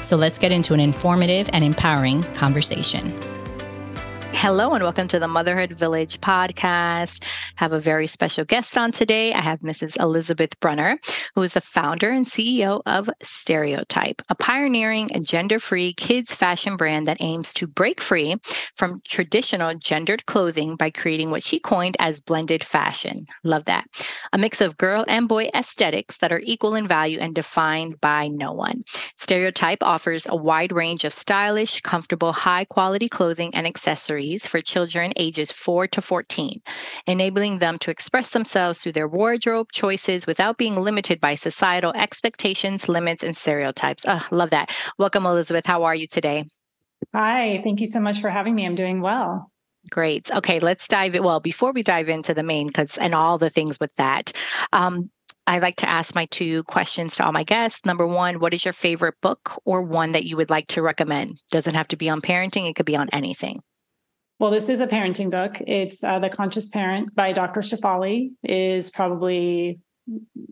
So 0.00 0.16
let's 0.16 0.38
get 0.38 0.52
into 0.52 0.74
an 0.74 0.80
informative 0.80 1.48
and 1.52 1.64
empowering 1.64 2.22
conversation. 2.34 3.31
Hello 4.42 4.74
and 4.74 4.82
welcome 4.82 5.06
to 5.06 5.20
the 5.20 5.28
Motherhood 5.28 5.70
Village 5.70 6.20
podcast. 6.20 7.22
I 7.22 7.26
have 7.54 7.72
a 7.72 7.78
very 7.78 8.08
special 8.08 8.44
guest 8.44 8.76
on 8.76 8.90
today. 8.90 9.32
I 9.32 9.40
have 9.40 9.60
Mrs. 9.60 9.96
Elizabeth 10.00 10.58
Brunner, 10.58 10.98
who 11.36 11.42
is 11.42 11.52
the 11.52 11.60
founder 11.60 12.10
and 12.10 12.26
CEO 12.26 12.82
of 12.84 13.08
Stereotype, 13.22 14.20
a 14.30 14.34
pioneering 14.34 15.10
gender-free 15.24 15.92
kids 15.92 16.34
fashion 16.34 16.76
brand 16.76 17.06
that 17.06 17.18
aims 17.20 17.54
to 17.54 17.68
break 17.68 18.00
free 18.00 18.34
from 18.74 19.00
traditional 19.06 19.76
gendered 19.76 20.26
clothing 20.26 20.74
by 20.74 20.90
creating 20.90 21.30
what 21.30 21.44
she 21.44 21.60
coined 21.60 21.96
as 22.00 22.20
blended 22.20 22.64
fashion. 22.64 23.26
Love 23.44 23.66
that. 23.66 23.86
A 24.32 24.38
mix 24.38 24.60
of 24.60 24.76
girl 24.76 25.04
and 25.06 25.28
boy 25.28 25.50
aesthetics 25.54 26.16
that 26.16 26.32
are 26.32 26.42
equal 26.42 26.74
in 26.74 26.88
value 26.88 27.20
and 27.20 27.32
defined 27.32 28.00
by 28.00 28.26
no 28.26 28.50
one. 28.50 28.82
Stereotype 29.16 29.84
offers 29.84 30.26
a 30.28 30.34
wide 30.34 30.72
range 30.72 31.04
of 31.04 31.12
stylish, 31.12 31.80
comfortable, 31.82 32.32
high-quality 32.32 33.08
clothing 33.08 33.54
and 33.54 33.68
accessories 33.68 34.31
for 34.40 34.60
children 34.60 35.12
ages 35.16 35.52
4 35.52 35.86
to 35.88 36.00
14, 36.00 36.60
enabling 37.06 37.58
them 37.58 37.78
to 37.80 37.90
express 37.90 38.30
themselves 38.30 38.80
through 38.80 38.92
their 38.92 39.08
wardrobe 39.08 39.70
choices 39.72 40.26
without 40.26 40.56
being 40.56 40.76
limited 40.76 41.20
by 41.20 41.34
societal 41.34 41.92
expectations, 41.94 42.88
limits, 42.88 43.22
and 43.22 43.36
stereotypes. 43.36 44.04
Oh, 44.08 44.26
love 44.30 44.50
that. 44.50 44.70
Welcome, 44.98 45.26
Elizabeth. 45.26 45.66
How 45.66 45.84
are 45.84 45.94
you 45.94 46.06
today? 46.06 46.44
Hi, 47.14 47.60
thank 47.62 47.80
you 47.80 47.86
so 47.86 48.00
much 48.00 48.20
for 48.20 48.30
having 48.30 48.54
me. 48.54 48.64
I'm 48.64 48.74
doing 48.74 49.00
well. 49.00 49.50
Great. 49.90 50.30
Okay, 50.30 50.60
let's 50.60 50.86
dive 50.86 51.14
in. 51.14 51.22
Well, 51.22 51.40
before 51.40 51.72
we 51.72 51.82
dive 51.82 52.08
into 52.08 52.34
the 52.34 52.42
main, 52.42 52.68
because 52.68 52.96
and 52.98 53.14
all 53.14 53.38
the 53.38 53.50
things 53.50 53.80
with 53.80 53.94
that, 53.96 54.32
um, 54.72 55.10
I 55.46 55.58
like 55.58 55.76
to 55.76 55.88
ask 55.88 56.14
my 56.14 56.26
two 56.26 56.62
questions 56.64 57.16
to 57.16 57.24
all 57.24 57.32
my 57.32 57.42
guests. 57.42 57.84
Number 57.84 58.06
one, 58.06 58.38
what 58.38 58.54
is 58.54 58.64
your 58.64 58.72
favorite 58.72 59.20
book 59.20 59.60
or 59.64 59.82
one 59.82 60.12
that 60.12 60.24
you 60.24 60.36
would 60.36 60.50
like 60.50 60.68
to 60.68 60.82
recommend? 60.82 61.40
Doesn't 61.50 61.74
have 61.74 61.88
to 61.88 61.96
be 61.96 62.08
on 62.08 62.20
parenting, 62.20 62.70
it 62.70 62.76
could 62.76 62.86
be 62.86 62.96
on 62.96 63.08
anything. 63.12 63.60
Well, 64.42 64.50
this 64.50 64.68
is 64.68 64.80
a 64.80 64.88
parenting 64.88 65.30
book. 65.30 65.52
It's 65.68 66.02
uh, 66.02 66.18
The 66.18 66.28
Conscious 66.28 66.68
Parent 66.68 67.14
by 67.14 67.30
Dr. 67.30 67.60
Shefali 67.60 68.32
is 68.42 68.90
probably 68.90 69.78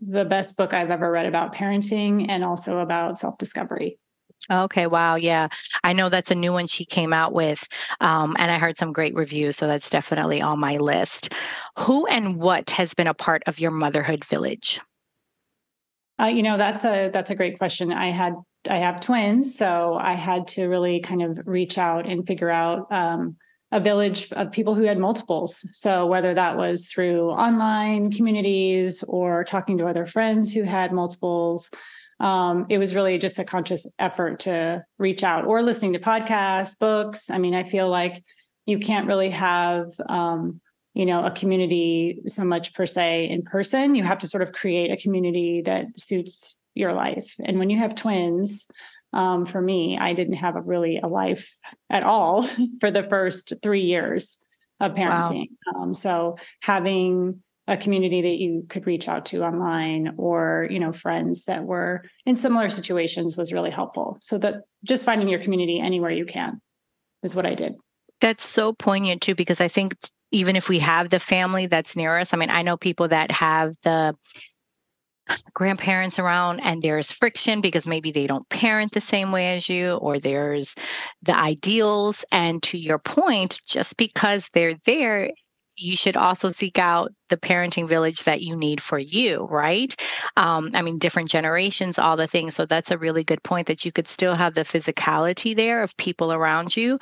the 0.01 0.23
best 0.23 0.55
book 0.55 0.73
I've 0.73 0.91
ever 0.91 1.11
read 1.11 1.25
about 1.25 1.53
parenting 1.53 2.27
and 2.29 2.41
also 2.41 2.79
about 2.79 3.19
self-discovery. 3.19 3.99
Okay, 4.49 4.87
wow. 4.87 5.15
Yeah. 5.15 5.49
I 5.83 5.91
know 5.91 6.07
that's 6.07 6.31
a 6.31 6.35
new 6.35 6.53
one 6.53 6.67
she 6.67 6.85
came 6.85 7.11
out 7.11 7.33
with. 7.33 7.67
Um, 7.99 8.33
and 8.39 8.49
I 8.49 8.59
heard 8.59 8.77
some 8.77 8.93
great 8.93 9.13
reviews. 9.13 9.57
So 9.57 9.67
that's 9.67 9.89
definitely 9.89 10.41
on 10.41 10.57
my 10.57 10.77
list. 10.77 11.33
Who 11.79 12.07
and 12.07 12.37
what 12.37 12.69
has 12.69 12.93
been 12.93 13.07
a 13.07 13.13
part 13.13 13.43
of 13.45 13.59
your 13.59 13.71
motherhood 13.71 14.23
village? 14.23 14.79
Uh, 16.17 16.27
you 16.27 16.43
know, 16.43 16.57
that's 16.57 16.85
a 16.85 17.09
that's 17.09 17.29
a 17.29 17.35
great 17.35 17.57
question. 17.57 17.91
I 17.91 18.11
had 18.11 18.35
I 18.69 18.77
have 18.77 19.01
twins, 19.01 19.57
so 19.57 19.97
I 19.99 20.13
had 20.13 20.47
to 20.49 20.67
really 20.67 21.01
kind 21.01 21.21
of 21.21 21.41
reach 21.45 21.77
out 21.77 22.07
and 22.07 22.25
figure 22.25 22.51
out 22.51 22.89
um, 22.89 23.35
a 23.71 23.79
village 23.79 24.31
of 24.33 24.51
people 24.51 24.75
who 24.75 24.83
had 24.83 24.97
multiples. 24.97 25.65
So 25.73 26.05
whether 26.05 26.33
that 26.33 26.57
was 26.57 26.87
through 26.87 27.29
online 27.29 28.11
communities 28.11 29.03
or 29.07 29.43
talking 29.43 29.77
to 29.77 29.87
other 29.87 30.05
friends 30.05 30.53
who 30.53 30.63
had 30.63 30.91
multiples, 30.91 31.69
um, 32.19 32.65
it 32.69 32.77
was 32.77 32.93
really 32.93 33.17
just 33.17 33.39
a 33.39 33.45
conscious 33.45 33.89
effort 33.97 34.41
to 34.41 34.83
reach 34.99 35.23
out 35.23 35.45
or 35.45 35.63
listening 35.63 35.93
to 35.93 35.99
podcasts, 35.99 36.77
books. 36.77 37.29
I 37.29 37.37
mean, 37.37 37.55
I 37.55 37.63
feel 37.63 37.89
like 37.89 38.23
you 38.65 38.77
can't 38.77 39.07
really 39.07 39.31
have 39.31 39.89
um, 40.07 40.61
you 40.93 41.05
know 41.05 41.25
a 41.25 41.31
community 41.31 42.19
so 42.27 42.43
much 42.43 42.73
per 42.73 42.85
se 42.85 43.29
in 43.29 43.41
person. 43.41 43.95
You 43.95 44.03
have 44.03 44.19
to 44.19 44.27
sort 44.27 44.43
of 44.43 44.51
create 44.51 44.91
a 44.91 45.01
community 45.01 45.61
that 45.61 45.99
suits 45.99 46.57
your 46.75 46.93
life. 46.93 47.35
And 47.43 47.59
when 47.59 47.69
you 47.69 47.79
have 47.79 47.95
twins, 47.95 48.67
um, 49.13 49.45
for 49.45 49.61
me, 49.61 49.97
I 49.97 50.13
didn't 50.13 50.35
have 50.35 50.55
a 50.55 50.61
really 50.61 50.97
a 50.97 51.07
life 51.07 51.55
at 51.89 52.03
all 52.03 52.43
for 52.79 52.91
the 52.91 53.03
first 53.03 53.53
three 53.61 53.83
years 53.83 54.43
of 54.79 54.93
parenting. 54.93 55.47
Wow. 55.73 55.83
Um, 55.83 55.93
so 55.93 56.37
having 56.61 57.41
a 57.67 57.77
community 57.77 58.21
that 58.23 58.39
you 58.39 58.65
could 58.67 58.87
reach 58.87 59.07
out 59.07 59.25
to 59.27 59.43
online 59.43 60.15
or 60.17 60.67
you 60.69 60.79
know 60.79 60.91
friends 60.91 61.45
that 61.45 61.63
were 61.63 62.03
in 62.25 62.35
similar 62.35 62.69
situations 62.69 63.37
was 63.37 63.53
really 63.53 63.69
helpful 63.69 64.17
so 64.19 64.37
that 64.37 64.63
just 64.83 65.05
finding 65.05 65.27
your 65.27 65.39
community 65.39 65.79
anywhere 65.79 66.11
you 66.11 66.25
can 66.25 66.59
is 67.23 67.35
what 67.35 67.45
i 67.45 67.53
did 67.53 67.73
that's 68.19 68.43
so 68.43 68.73
poignant 68.73 69.21
too 69.21 69.35
because 69.35 69.61
i 69.61 69.67
think 69.67 69.95
even 70.31 70.55
if 70.55 70.69
we 70.69 70.79
have 70.79 71.09
the 71.09 71.19
family 71.19 71.67
that's 71.67 71.95
near 71.95 72.17
us 72.17 72.33
i 72.33 72.37
mean 72.37 72.49
i 72.49 72.63
know 72.63 72.77
people 72.77 73.07
that 73.07 73.31
have 73.31 73.73
the 73.83 74.15
grandparents 75.53 76.19
around 76.19 76.59
and 76.61 76.81
there's 76.81 77.11
friction 77.11 77.61
because 77.61 77.87
maybe 77.87 78.11
they 78.11 78.27
don't 78.27 78.47
parent 78.49 78.91
the 78.91 79.01
same 79.01 79.31
way 79.31 79.55
as 79.55 79.69
you 79.69 79.93
or 79.93 80.19
there's 80.19 80.75
the 81.21 81.37
ideals 81.37 82.25
and 82.31 82.61
to 82.63 82.77
your 82.77 82.99
point 82.99 83.59
just 83.67 83.97
because 83.97 84.49
they're 84.53 84.75
there 84.85 85.31
you 85.77 85.95
should 85.95 86.15
also 86.15 86.49
seek 86.49 86.77
out 86.77 87.11
the 87.29 87.37
parenting 87.37 87.87
village 87.87 88.23
that 88.23 88.41
you 88.41 88.55
need 88.55 88.81
for 88.81 88.99
you, 88.99 89.47
right? 89.49 89.95
Um, 90.37 90.71
I 90.73 90.81
mean, 90.81 90.99
different 90.99 91.29
generations, 91.29 91.97
all 91.97 92.17
the 92.17 92.27
things. 92.27 92.55
So 92.55 92.65
that's 92.65 92.91
a 92.91 92.97
really 92.97 93.23
good 93.23 93.41
point 93.41 93.67
that 93.67 93.83
you 93.83 93.91
could 93.91 94.07
still 94.07 94.35
have 94.35 94.53
the 94.53 94.61
physicality 94.61 95.55
there 95.55 95.81
of 95.81 95.97
people 95.97 96.31
around 96.31 96.75
you, 96.75 96.99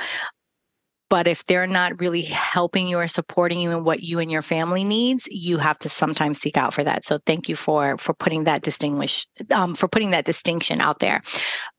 but 1.10 1.28
if 1.28 1.46
they're 1.46 1.68
not 1.68 2.00
really 2.00 2.22
helping 2.22 2.88
you 2.88 3.00
or 3.00 3.08
supporting 3.08 3.60
you 3.60 3.72
in 3.72 3.84
what 3.84 4.02
you 4.02 4.20
and 4.20 4.32
your 4.32 4.42
family 4.42 4.84
needs 4.84 5.28
you 5.32 5.58
have 5.58 5.80
to 5.80 5.90
sometimes 5.90 6.40
seek 6.40 6.58
out 6.58 6.74
for 6.74 6.84
that 6.84 7.06
so 7.06 7.20
thank 7.26 7.50
you 7.50 7.56
for 7.56 7.98
for 7.98 8.14
putting 8.14 8.46
that 8.46 8.62
distinguish 8.62 9.28
um, 9.52 9.76
for 9.76 9.88
putting 9.88 10.12
that 10.12 10.26
distinction 10.26 10.82
out 10.82 11.00
there 11.00 11.22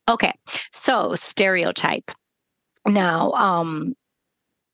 okay 0.09 0.33
so 0.71 1.15
stereotype 1.15 2.11
now 2.87 3.33
um 3.33 3.95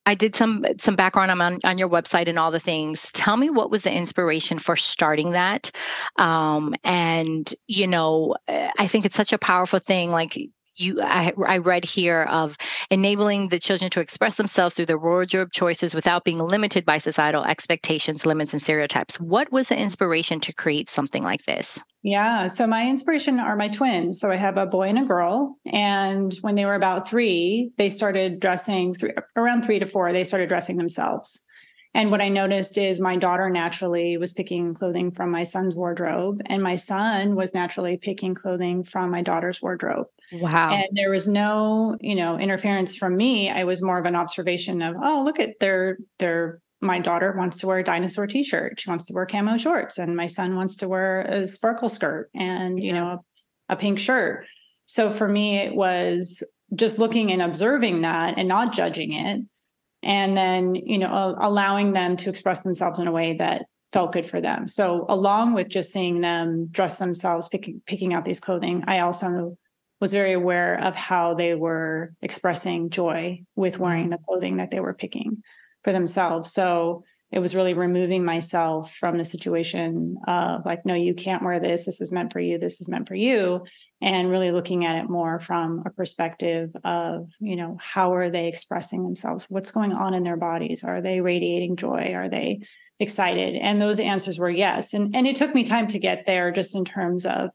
I 0.07 0.15
did 0.15 0.37
some 0.37 0.65
some 0.79 0.95
background 0.95 1.33
on 1.33 1.59
on 1.65 1.79
your 1.79 1.89
website 1.89 2.29
and 2.29 2.39
all 2.39 2.53
the 2.53 2.61
things. 2.61 3.11
Tell 3.11 3.37
me 3.37 3.51
what 3.51 3.73
was 3.73 3.83
the 3.83 3.93
inspiration 3.93 4.61
for 4.61 4.77
starting 4.77 5.33
that, 5.33 5.73
um, 6.17 6.75
and 6.85 7.53
you 7.67 7.89
know, 7.89 8.37
I 8.49 8.87
think 8.87 9.05
it's 9.05 9.17
such 9.17 9.33
a 9.33 9.39
powerful 9.39 9.81
thing. 9.81 10.13
Like 10.13 10.39
you 10.77 11.01
I, 11.01 11.33
I, 11.47 11.59
read 11.59 11.85
here 11.85 12.23
of 12.23 12.57
enabling 12.91 13.49
the 13.49 13.59
children 13.59 13.91
to 13.91 14.01
express 14.01 14.37
themselves 14.37 14.77
through 14.77 14.87
their 14.87 14.99
wardrobe 14.99 15.53
choices 15.53 15.95
without 15.95 16.25
being 16.25 16.39
limited 16.39 16.85
by 16.85 16.99
societal 16.99 17.45
expectations 17.45 18.27
limits 18.27 18.53
and 18.53 18.61
stereotypes. 18.61 19.19
What 19.19 19.51
was 19.51 19.69
the 19.69 19.79
inspiration 19.79 20.41
to 20.41 20.53
create 20.53 20.89
something 20.89 21.23
like 21.23 21.45
this? 21.45 21.79
Yeah 22.03 22.47
so 22.49 22.67
my 22.67 22.89
inspiration 22.89 23.41
are 23.41 23.57
my 23.57 23.69
twins. 23.69 24.21
So 24.21 24.31
i 24.31 24.37
have 24.37 24.59
a 24.59 24.67
boy 24.67 24.89
and 24.89 24.99
a 24.99 25.05
girl 25.05 25.57
and 25.67 26.33
when 26.43 26.55
they 26.55 26.67
were 26.67 26.75
about 26.75 27.09
three 27.09 27.71
they 27.79 27.89
started 27.89 28.41
dressing 28.41 28.95
three, 28.95 29.13
around 29.37 29.65
three 29.65 29.79
to 29.79 29.87
four 29.87 30.13
they 30.13 30.25
started 30.25 30.49
dressing 30.49 30.77
themselves 30.77 31.46
and 31.97 32.11
what 32.11 32.21
I 32.21 32.29
noticed 32.29 32.77
is 32.77 33.01
my 33.01 33.17
daughter 33.17 33.49
naturally 33.49 34.19
was 34.19 34.35
picking 34.35 34.75
clothing 34.75 35.11
from 35.11 35.31
my 35.31 35.45
son's 35.45 35.75
wardrobe, 35.75 36.43
and 36.45 36.63
my 36.63 36.77
son 36.77 37.37
was 37.37 37.55
naturally 37.55 37.97
picking 37.97 38.35
clothing 38.35 38.85
from 38.85 39.11
my 39.11 39.23
daughter's 39.23 39.63
wardrobe. 39.63 40.07
Wow. 40.31 40.73
And 40.73 40.89
there 40.93 41.11
was 41.11 41.27
no, 41.27 41.97
you 42.01 42.15
know, 42.15 42.39
interference 42.39 42.97
from 42.97 43.17
me. 43.17 43.51
I 43.51 43.65
was 43.65 43.81
more 43.81 43.99
of 43.99 44.05
an 44.05 44.15
observation 44.15 44.83
of, 44.83 44.95
oh, 45.01 45.23
look 45.25 45.41
at 45.41 45.59
their 45.59 45.97
their 46.19 46.61
my 46.83 46.99
daughter 46.99 47.35
wants 47.35 47.57
to 47.59 47.67
wear 47.67 47.79
a 47.79 47.85
dinosaur 47.85 48.27
t-shirt. 48.27 48.79
She 48.79 48.91
wants 48.91 49.07
to 49.07 49.15
wear 49.15 49.25
camo 49.25 49.57
shorts 49.57 49.97
and 49.97 50.15
my 50.15 50.27
son 50.27 50.55
wants 50.55 50.77
to 50.77 50.89
wear 50.89 51.23
a 51.23 51.47
sparkle 51.47 51.89
skirt 51.89 52.29
and, 52.35 52.79
you 52.79 52.93
know, 52.93 53.07
a, 53.69 53.73
a 53.73 53.77
pink 53.77 53.99
shirt. 53.99 54.45
So 54.85 55.11
for 55.11 55.27
me 55.27 55.57
it 55.61 55.75
was 55.75 56.43
just 56.75 56.99
looking 56.99 57.33
and 57.33 57.41
observing 57.41 58.03
that 58.03 58.35
and 58.37 58.49
not 58.49 58.75
judging 58.75 59.15
it 59.15 59.41
and 60.07 60.37
then 60.37 60.75
you 60.75 60.97
know 60.97 61.37
allowing 61.41 61.93
them 61.93 62.17
to 62.17 62.31
express 62.31 62.63
themselves 62.63 62.99
in 62.99 63.07
a 63.07 63.13
way 63.13 63.35
that 63.35 63.67
felt 63.93 64.13
good 64.13 64.27
for 64.27 64.41
them. 64.41 64.67
So 64.67 65.05
along 65.09 65.55
with 65.55 65.69
just 65.69 65.93
seeing 65.93 66.21
them 66.21 66.69
dress 66.71 66.97
themselves 66.99 67.49
picking 67.49 67.83
picking 67.87 68.15
out 68.15 68.25
these 68.25 68.41
clothing 68.41 68.85
i 68.87 68.99
also 68.99 69.57
was 70.01 70.13
very 70.13 70.33
aware 70.33 70.79
of 70.83 70.95
how 70.95 71.35
they 71.35 71.55
were 71.55 72.13
expressing 72.21 72.91
joy 72.91 73.43
with 73.55 73.79
wearing 73.79 74.11
the 74.11 74.19
clothing 74.19 74.59
that 74.59 74.71
they 74.71 74.81
were 74.81 74.95
picking 74.95 75.43
for 75.85 75.93
themselves. 75.93 76.53
So 76.53 77.05
it 77.33 77.39
was 77.39 77.55
really 77.55 77.75
removing 77.75 78.25
myself 78.25 78.95
from 78.95 79.17
the 79.17 79.25
situation 79.25 80.17
of 80.27 80.67
like 80.67 80.85
no 80.85 80.95
you 80.95 81.15
can't 81.15 81.43
wear 81.43 81.59
this. 81.59 81.87
This 81.87 82.01
is 82.01 82.13
meant 82.13 82.33
for 82.33 82.41
you. 82.41 82.59
This 82.59 82.81
is 82.81 82.89
meant 82.89 83.09
for 83.09 83.15
you 83.15 83.65
and 84.01 84.31
really 84.31 84.51
looking 84.51 84.85
at 84.85 85.03
it 85.03 85.09
more 85.09 85.41
from 85.41 85.83
a 85.87 85.91
perspective 85.91 86.75
of 86.85 87.33
you 87.41 87.57
know 87.57 87.79
how 87.81 88.15
are 88.15 88.29
they 88.29 88.49
expressing 88.49 89.03
themselves? 89.03 89.47
What's 89.49 89.71
going 89.71 89.93
on 89.93 90.15
in 90.15 90.23
their 90.23 90.37
bodies? 90.37 90.85
Are 90.85 91.01
they 91.01 91.21
radiating 91.21 91.77
joy? 91.77 92.13
Are 92.15 92.29
they 92.29 92.61
excited? 92.99 93.57
And 93.57 93.81
those 93.81 94.01
answers 94.01 94.39
were 94.39 94.51
yes. 94.51 94.93
And 94.93 95.15
and 95.15 95.27
it 95.27 95.37
took 95.37 95.55
me 95.55 95.65
time 95.65 95.89
to 95.89 95.99
get 95.99 96.27
there 96.27 96.51
just 96.51 96.75
in 96.75 96.85
terms 96.85 97.25
of 97.25 97.51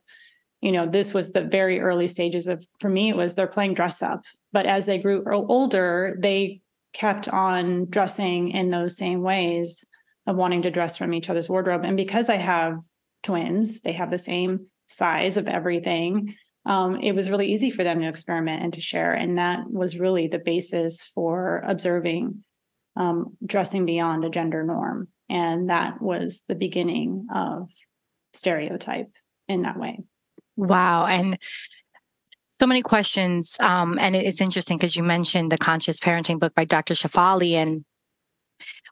you 0.60 0.72
know 0.72 0.86
this 0.86 1.14
was 1.14 1.32
the 1.32 1.44
very 1.44 1.80
early 1.80 2.08
stages 2.08 2.48
of 2.48 2.66
for 2.80 2.88
me 2.88 3.08
it 3.08 3.16
was 3.16 3.34
they're 3.34 3.46
playing 3.46 3.74
dress 3.74 4.02
up. 4.02 4.22
But 4.52 4.66
as 4.66 4.86
they 4.86 4.98
grew 4.98 5.22
older 5.26 6.16
they 6.20 6.60
kept 6.92 7.28
on 7.28 7.86
dressing 7.88 8.50
in 8.50 8.70
those 8.70 8.96
same 8.96 9.22
ways 9.22 9.86
of 10.26 10.36
wanting 10.36 10.62
to 10.62 10.70
dress 10.70 10.96
from 10.96 11.14
each 11.14 11.30
other's 11.30 11.48
wardrobe. 11.48 11.84
And 11.84 11.96
because 11.96 12.28
i 12.28 12.36
have 12.36 12.80
twins 13.22 13.82
they 13.82 13.92
have 13.92 14.10
the 14.10 14.18
same 14.18 14.66
size 14.92 15.36
of 15.36 15.48
everything, 15.48 16.34
um, 16.64 17.00
it 17.00 17.12
was 17.12 17.30
really 17.30 17.52
easy 17.52 17.70
for 17.70 17.82
them 17.84 18.00
to 18.00 18.08
experiment 18.08 18.62
and 18.62 18.72
to 18.74 18.80
share. 18.80 19.12
And 19.12 19.38
that 19.38 19.68
was 19.68 19.98
really 19.98 20.28
the 20.28 20.38
basis 20.38 21.02
for 21.04 21.62
observing 21.66 22.44
um, 22.94 23.36
dressing 23.44 23.86
beyond 23.86 24.24
a 24.24 24.30
gender 24.30 24.62
norm. 24.62 25.08
And 25.28 25.70
that 25.70 26.00
was 26.00 26.44
the 26.46 26.54
beginning 26.54 27.26
of 27.34 27.70
stereotype 28.32 29.10
in 29.48 29.62
that 29.62 29.78
way. 29.78 30.00
Wow. 30.56 31.06
And 31.06 31.38
so 32.50 32.66
many 32.66 32.82
questions. 32.82 33.56
Um, 33.58 33.98
and 33.98 34.14
it's 34.14 34.40
interesting 34.40 34.76
because 34.76 34.94
you 34.94 35.02
mentioned 35.02 35.50
the 35.50 35.58
conscious 35.58 35.98
parenting 35.98 36.38
book 36.38 36.54
by 36.54 36.64
Dr. 36.64 36.94
Shefali. 36.94 37.52
And 37.52 37.84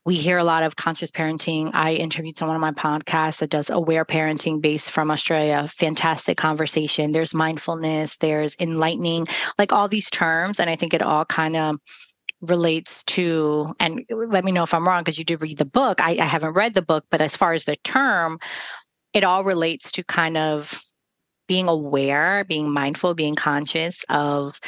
we 0.05 0.15
hear 0.15 0.39
a 0.39 0.45
lot 0.45 0.63
of 0.63 0.77
conscious 0.77 1.11
parenting. 1.11 1.71
I 1.75 1.95
interviewed 1.95 2.37
someone 2.37 2.55
on 2.55 2.61
my 2.61 2.73
podcast 2.73 3.39
that 3.39 3.51
does 3.51 3.69
aware 3.69 4.05
parenting 4.05 4.61
based 4.61 4.91
from 4.91 5.11
Australia. 5.11 5.69
Fantastic 5.69 6.39
conversation. 6.39 7.13
There's 7.13 7.35
mindfulness, 7.35 8.17
there's 8.17 8.57
enlightening, 8.59 9.27
like 9.59 9.73
all 9.73 9.89
these 9.89 10.11
terms. 10.11 10.59
And 10.59 10.71
I 10.71 10.77
think 10.77 10.95
it 10.95 11.03
all 11.03 11.25
kind 11.27 11.57
of 11.57 11.77
relates 12.41 13.05
to, 13.05 13.75
and 13.79 14.03
let 14.11 14.45
me 14.45 14.53
know 14.53 14.63
if 14.63 14.73
I'm 14.73 14.89
wrong 14.89 15.03
because 15.03 15.19
you 15.19 15.25
did 15.25 15.43
read 15.43 15.59
the 15.59 15.67
book. 15.67 16.01
I, 16.01 16.17
I 16.19 16.25
haven't 16.25 16.55
read 16.55 16.73
the 16.73 16.83
book, 16.83 17.05
but 17.11 17.21
as 17.21 17.37
far 17.37 17.53
as 17.53 17.65
the 17.65 17.77
term, 17.77 18.39
it 19.13 19.25
all 19.25 19.45
relates 19.45 19.91
to 19.93 20.05
kind 20.05 20.39
of 20.39 20.81
being 21.47 21.69
aware, 21.69 22.45
being 22.45 22.71
mindful, 22.71 23.13
being 23.13 23.35
conscious 23.35 24.05
of 24.09 24.61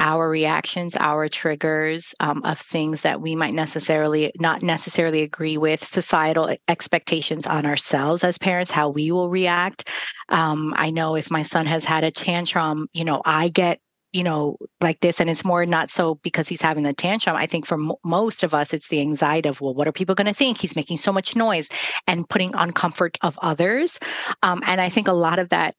our 0.00 0.28
reactions, 0.28 0.96
our 0.96 1.28
triggers 1.28 2.14
um, 2.18 2.42
of 2.44 2.58
things 2.58 3.02
that 3.02 3.20
we 3.20 3.36
might 3.36 3.54
necessarily 3.54 4.32
not 4.38 4.62
necessarily 4.62 5.22
agree 5.22 5.58
with, 5.58 5.84
societal 5.84 6.56
expectations 6.66 7.46
on 7.46 7.66
ourselves 7.66 8.24
as 8.24 8.38
parents, 8.38 8.72
how 8.72 8.88
we 8.88 9.12
will 9.12 9.30
react. 9.30 9.88
Um, 10.30 10.72
I 10.76 10.90
know 10.90 11.14
if 11.16 11.30
my 11.30 11.42
son 11.42 11.66
has 11.66 11.84
had 11.84 12.02
a 12.02 12.10
tantrum, 12.10 12.88
you 12.92 13.04
know, 13.04 13.22
I 13.24 13.48
get 13.48 13.78
you 14.12 14.24
know 14.24 14.56
like 14.80 14.98
this 14.98 15.20
and 15.20 15.30
it's 15.30 15.44
more 15.44 15.64
not 15.64 15.88
so 15.88 16.16
because 16.16 16.48
he's 16.48 16.60
having 16.60 16.82
the 16.82 16.92
tantrum. 16.92 17.36
I 17.36 17.46
think 17.46 17.66
for 17.66 17.76
m- 17.76 17.92
most 18.04 18.42
of 18.42 18.54
us 18.54 18.72
it's 18.72 18.88
the 18.88 19.00
anxiety 19.00 19.48
of 19.48 19.60
well 19.60 19.74
what 19.74 19.86
are 19.86 19.92
people 19.92 20.14
going 20.14 20.26
to 20.26 20.34
think? 20.34 20.58
He's 20.58 20.74
making 20.74 20.98
so 20.98 21.12
much 21.12 21.36
noise 21.36 21.68
and 22.08 22.28
putting 22.28 22.56
on 22.56 22.72
comfort 22.72 23.18
of 23.22 23.38
others. 23.40 24.00
Um, 24.42 24.62
and 24.66 24.80
i 24.80 24.88
think 24.88 25.06
a 25.06 25.12
lot 25.12 25.38
of 25.38 25.50
that 25.50 25.74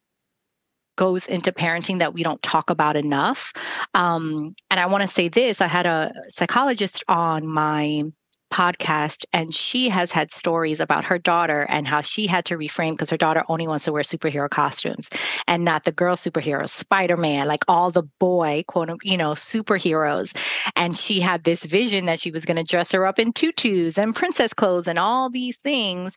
goes 0.96 1.26
into 1.26 1.52
parenting 1.52 1.98
that 2.00 2.14
we 2.14 2.22
don't 2.22 2.42
talk 2.42 2.70
about 2.70 2.96
enough. 2.96 3.52
Um, 3.94 4.54
and 4.70 4.78
I 4.78 4.86
want 4.86 5.02
to 5.02 5.08
say 5.08 5.28
this 5.28 5.60
I 5.60 5.68
had 5.68 5.86
a 5.86 6.12
psychologist 6.28 7.04
on 7.08 7.46
my 7.46 8.04
podcast 8.52 9.24
and 9.32 9.54
she 9.54 9.88
has 9.88 10.12
had 10.12 10.30
stories 10.30 10.78
about 10.78 11.04
her 11.04 11.18
daughter 11.18 11.66
and 11.70 11.88
how 11.88 12.02
she 12.02 12.26
had 12.26 12.44
to 12.44 12.56
reframe 12.56 12.92
because 12.92 13.08
her 13.08 13.16
daughter 13.16 13.42
only 13.48 13.66
wants 13.66 13.86
to 13.86 13.92
wear 13.92 14.02
superhero 14.02 14.48
costumes 14.48 15.08
and 15.48 15.64
not 15.64 15.84
the 15.84 15.92
girl 15.92 16.16
superheroes 16.16 16.68
spider-man 16.68 17.48
like 17.48 17.64
all 17.66 17.90
the 17.90 18.02
boy 18.20 18.62
quote 18.68 18.90
you 19.02 19.16
know 19.16 19.30
superheroes. 19.30 20.36
And 20.76 20.94
she 20.94 21.20
had 21.20 21.44
this 21.44 21.64
vision 21.64 22.06
that 22.06 22.20
she 22.20 22.30
was 22.30 22.44
going 22.44 22.58
to 22.58 22.62
dress 22.62 22.92
her 22.92 23.06
up 23.06 23.18
in 23.18 23.32
tutus 23.32 23.98
and 23.98 24.14
princess 24.14 24.52
clothes 24.52 24.86
and 24.86 24.98
all 24.98 25.30
these 25.30 25.56
things 25.56 26.16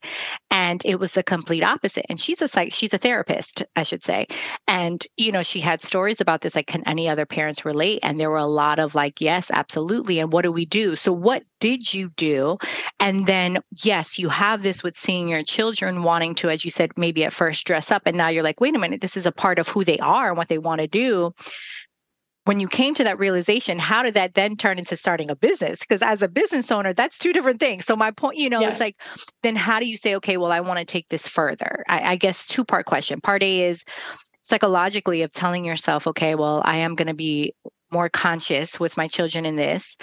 and 0.51 0.81
it 0.83 0.99
was 0.99 1.13
the 1.13 1.23
complete 1.23 1.63
opposite. 1.63 2.05
And 2.09 2.19
she's 2.19 2.41
a 2.41 2.47
psych 2.47 2.73
she's 2.73 2.93
a 2.93 2.97
therapist 2.97 3.63
i 3.75 3.83
should 3.83 4.03
say. 4.03 4.27
And 4.67 5.05
you 5.15 5.31
know 5.31 5.43
she 5.43 5.61
had 5.61 5.81
stories 5.81 6.19
about 6.19 6.41
this 6.41 6.55
like 6.55 6.67
can 6.67 6.83
any 6.85 7.07
other 7.07 7.25
parents 7.25 7.63
relate? 7.63 7.99
And 8.03 8.19
there 8.19 8.29
were 8.29 8.37
a 8.37 8.45
lot 8.45 8.79
of 8.79 8.93
like 8.93 9.21
yes 9.21 9.49
absolutely 9.51 10.19
and 10.19 10.33
what 10.33 10.41
do 10.41 10.51
we 10.51 10.65
do? 10.65 10.97
So 10.97 11.13
what 11.13 11.43
did 11.59 11.93
you 11.93 12.09
do? 12.15 12.57
And 12.99 13.25
then, 13.25 13.59
yes, 13.83 14.19
you 14.19 14.29
have 14.29 14.61
this 14.61 14.83
with 14.83 14.97
seeing 14.97 15.27
your 15.27 15.43
children 15.43 16.03
wanting 16.03 16.35
to, 16.35 16.49
as 16.49 16.65
you 16.65 16.71
said, 16.71 16.91
maybe 16.97 17.23
at 17.23 17.33
first 17.33 17.65
dress 17.65 17.91
up. 17.91 18.03
And 18.05 18.17
now 18.17 18.29
you're 18.29 18.43
like, 18.43 18.61
wait 18.61 18.75
a 18.75 18.79
minute, 18.79 19.01
this 19.01 19.17
is 19.17 19.25
a 19.25 19.31
part 19.31 19.59
of 19.59 19.67
who 19.67 19.83
they 19.83 19.99
are 19.99 20.29
and 20.29 20.37
what 20.37 20.49
they 20.49 20.57
want 20.57 20.81
to 20.81 20.87
do 20.87 21.33
when 22.45 22.59
you 22.59 22.67
came 22.67 22.93
to 22.93 23.03
that 23.03 23.19
realization, 23.19 23.79
how 23.79 24.03
did 24.03 24.13
that 24.13 24.35
then 24.35 24.55
turn 24.55 24.77
into 24.77 24.95
starting 24.95 25.31
a 25.31 25.35
business? 25.35 25.79
Because 25.79 26.01
as 26.03 26.21
a 26.21 26.27
business 26.27 26.71
owner, 26.71 26.93
that's 26.93 27.17
two 27.17 27.33
different 27.33 27.59
things. 27.59 27.85
So 27.85 27.95
my 27.95 28.11
point, 28.11 28.37
you 28.37 28.49
know, 28.49 28.61
yes. 28.61 28.73
it's 28.73 28.79
like, 28.79 29.01
then 29.41 29.55
how 29.55 29.79
do 29.79 29.87
you 29.87 29.97
say, 29.97 30.15
okay, 30.15 30.37
well, 30.37 30.51
I 30.51 30.59
want 30.59 30.77
to 30.79 30.85
take 30.85 31.09
this 31.09 31.27
further? 31.27 31.83
I, 31.87 32.11
I 32.11 32.15
guess 32.15 32.45
two 32.45 32.63
part 32.63 32.85
question. 32.85 33.19
Part 33.19 33.41
A 33.41 33.61
is 33.61 33.83
psychologically 34.43 35.23
of 35.23 35.33
telling 35.33 35.65
yourself, 35.65 36.05
okay, 36.07 36.35
well, 36.35 36.61
I 36.63 36.77
am 36.77 36.93
going 36.93 37.07
to 37.07 37.15
be 37.15 37.55
more 37.91 38.09
conscious 38.09 38.79
with 38.79 38.97
my 38.97 39.07
children 39.07 39.45
in 39.45 39.55
this 39.55 39.97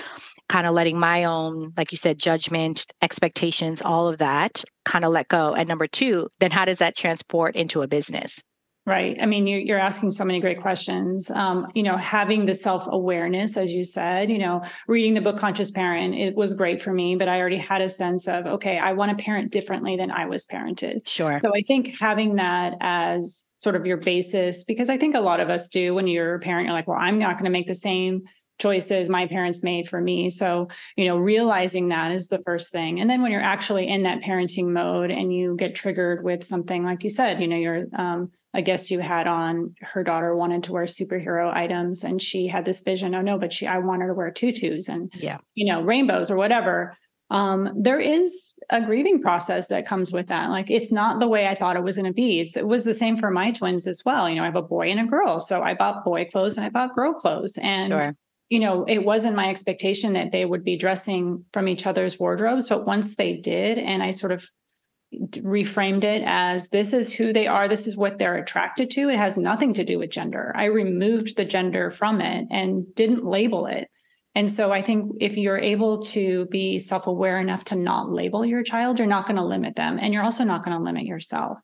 kind 0.49 0.67
of 0.67 0.75
letting 0.75 0.99
my 0.99 1.25
own, 1.25 1.73
like 1.77 1.93
you 1.93 1.99
said, 1.99 2.19
judgment, 2.19 2.87
expectations, 3.01 3.81
all 3.81 4.09
of 4.09 4.19
that 4.19 4.63
kind 4.85 5.05
of 5.05 5.13
let 5.13 5.29
go. 5.29 5.55
And 5.55 5.69
number 5.69 5.87
two, 5.87 6.29
then 6.41 6.51
how 6.51 6.67
does 6.67 6.79
that 6.79 6.97
transport 6.97 7.57
into 7.57 7.81
a 7.81 7.89
business? 7.89 8.43
Right. 8.85 9.17
I 9.21 9.27
mean, 9.27 9.47
you're 9.47 9.79
asking 9.79 10.11
so 10.11 10.25
many 10.25 10.41
great 10.41 10.61
questions. 10.61 11.31
Um, 11.31 11.69
you 11.73 11.85
know, 11.85 11.97
having 11.97 12.47
the 12.47 12.55
self 12.55 12.85
awareness, 12.89 13.57
as 13.57 13.71
you 13.71 13.85
said, 13.85 14.29
you 14.29 14.39
know, 14.39 14.65
reading 14.89 15.15
the 15.15 15.21
book 15.21 15.39
Conscious 15.39 15.71
Parent, 15.71 16.17
it 16.17 16.35
was 16.35 16.55
great 16.55 16.83
for 16.83 16.93
me, 16.93 17.15
but 17.15 17.29
I 17.29 17.39
already 17.39 17.59
had 17.59 17.81
a 17.81 17.89
sense 17.89 18.27
of, 18.27 18.45
okay, 18.45 18.79
I 18.79 18.93
want 18.95 19.17
to 19.17 19.25
parent 19.25 19.53
differently 19.53 19.97
than 19.97 20.11
I 20.11 20.27
was 20.27 20.45
parented. 20.45 21.07
Sure. 21.07 21.37
So 21.37 21.53
I 21.55 21.61
think 21.61 21.91
having 22.01 22.35
that 22.37 22.75
as 22.81 23.49
sort 23.59 23.77
of 23.77 23.87
your 23.87 23.99
basis, 23.99 24.65
because 24.65 24.91
I 24.91 24.97
think 24.97 25.15
a 25.15 25.21
lot 25.21 25.39
of 25.39 25.49
us 25.49 25.69
do 25.69 25.95
when 25.95 26.09
you're 26.09 26.35
a 26.35 26.41
parent, 26.41 26.67
you're 26.67 26.75
like, 26.75 26.89
well, 26.89 26.99
I'm 27.01 27.21
not 27.21 27.37
going 27.37 27.45
to 27.45 27.51
make 27.51 27.69
the 27.69 27.77
same 27.77 28.23
choices 28.59 29.09
my 29.09 29.27
parents 29.27 29.63
made 29.63 29.89
for 29.89 30.01
me. 30.01 30.29
So, 30.29 30.69
you 30.97 31.05
know, 31.05 31.19
realizing 31.19 31.89
that 31.91 32.11
is 32.11 32.27
the 32.27 32.43
first 32.45 32.73
thing. 32.73 33.01
And 33.01 33.09
then 33.09 33.23
when 33.23 33.31
you're 33.31 33.41
actually 33.41 33.89
in 33.89 34.03
that 34.03 34.23
parenting 34.23 34.71
mode 34.71 35.13
and 35.13 35.33
you 35.33 35.55
get 35.57 35.77
triggered 35.77 36.25
with 36.25 36.43
something 36.43 36.85
like 36.85 37.05
you 37.05 37.11
said, 37.11 37.41
you 37.41 37.47
know, 37.47 37.57
you're 37.57 37.87
um, 37.97 38.31
a 38.55 38.63
guest 38.63 38.91
you 38.91 39.01
had 39.01 39.27
on 39.27 39.75
her 39.81 40.05
daughter 40.05 40.37
wanted 40.37 40.65
to 40.65 40.73
wear 40.73 40.85
superhero 40.85 41.53
items 41.53 42.05
and 42.05 42.21
she 42.21 42.47
had 42.47 42.65
this 42.65 42.83
vision, 42.83 43.15
oh 43.15 43.23
no, 43.23 43.39
but 43.39 43.53
she 43.53 43.67
I 43.67 43.79
want 43.79 44.03
her 44.03 44.09
to 44.09 44.15
wear 44.15 44.31
tutus 44.31 44.89
and 44.89 45.13
yeah, 45.15 45.39
you 45.55 45.67
know, 45.67 45.83
rainbows 45.83 46.31
or 46.31 46.37
whatever. 46.37 46.95
Um, 47.31 47.73
there 47.75 47.99
is 47.99 48.59
a 48.69 48.83
grieving 48.83 49.23
process 49.23 49.69
that 49.69 49.87
comes 49.87 50.13
with 50.13 50.27
that. 50.27 50.51
Like 50.51 50.71
it's 50.71 50.93
not 50.93 51.19
the 51.19 51.29
way 51.29 51.49
I 51.49 51.55
thought 51.55 51.77
it 51.77 51.83
was 51.83 51.97
going 51.97 52.07
to 52.07 52.13
be. 52.13 52.41
It's, 52.41 52.59
it 52.59 52.67
was 52.67 52.85
the 52.85 52.93
same 52.93 53.17
for 53.17 53.31
my 53.31 53.53
twins 53.53 53.87
as 53.87 54.03
well. 54.05 54.29
You 54.29 54.35
know, 54.35 54.43
I 54.43 54.47
have 54.47 54.57
a 54.57 54.63
boy 54.63 54.91
and 54.91 55.01
a 55.01 55.07
girl, 55.07 55.41
so 55.41 55.63
I 55.63 55.73
bought 55.73 56.05
boy 56.05 56.27
clothes 56.27 56.59
and 56.59 56.67
I 56.67 56.69
bought 56.69 56.95
girl 56.95 57.15
clothes, 57.15 57.59
and 57.59 57.89
sure 57.89 58.15
you 58.53 58.61
know, 58.61 58.85
it 58.85 59.03
wasn't 59.03 59.35
my 59.35 59.49
expectation 59.49 60.13
that 60.13 60.31
they 60.31 60.45
would 60.45 60.63
be 60.63 60.77
dressing 60.77 61.43
from 61.55 61.69
each 61.69 61.87
other's 61.87 62.21
wardrobes. 62.21 62.69
But 62.69 62.85
once 62.85 63.17
they 63.17 63.33
did, 63.33 63.79
and 63.79 64.03
I 64.03 64.11
sort 64.11 64.31
of 64.31 64.47
reframed 65.13 66.05
it 66.05 66.23
as 66.25 66.69
this 66.69 66.93
is 66.93 67.13
who 67.13 67.33
they 67.33 67.47
are, 67.47 67.69
this 67.69 67.87
is 67.87 67.97
what 67.97 68.19
they're 68.19 68.37
attracted 68.37 68.91
to, 68.91 69.09
it 69.09 69.19
has 69.19 69.37
nothing 69.37 69.75
to 69.75 69.85
do 69.85 69.99
with 69.99 70.11
gender. 70.11 70.53
I 70.55 70.67
removed 70.67 71.37
the 71.37 71.45
gender 71.45 71.91
from 71.91 72.21
it 72.21 72.47
and 72.51 72.95
didn't 72.95 73.25
label 73.25 73.67
it. 73.67 73.89
And 74.35 74.49
so 74.49 74.73
I 74.73 74.81
think 74.81 75.17
if 75.21 75.37
you're 75.37 75.59
able 75.59 76.03
to 76.05 76.47
be 76.47 76.79
self 76.79 77.07
aware 77.07 77.39
enough 77.39 77.65
to 77.65 77.77
not 77.77 78.11
label 78.11 78.47
your 78.47 78.63
child, 78.63 78.99
you're 78.99 79.07
not 79.07 79.27
going 79.27 79.37
to 79.37 79.45
limit 79.45 79.77
them. 79.77 79.99
And 80.01 80.15
you're 80.15 80.23
also 80.23 80.45
not 80.45 80.65
going 80.65 80.77
to 80.77 80.83
limit 80.83 81.05
yourself. 81.05 81.61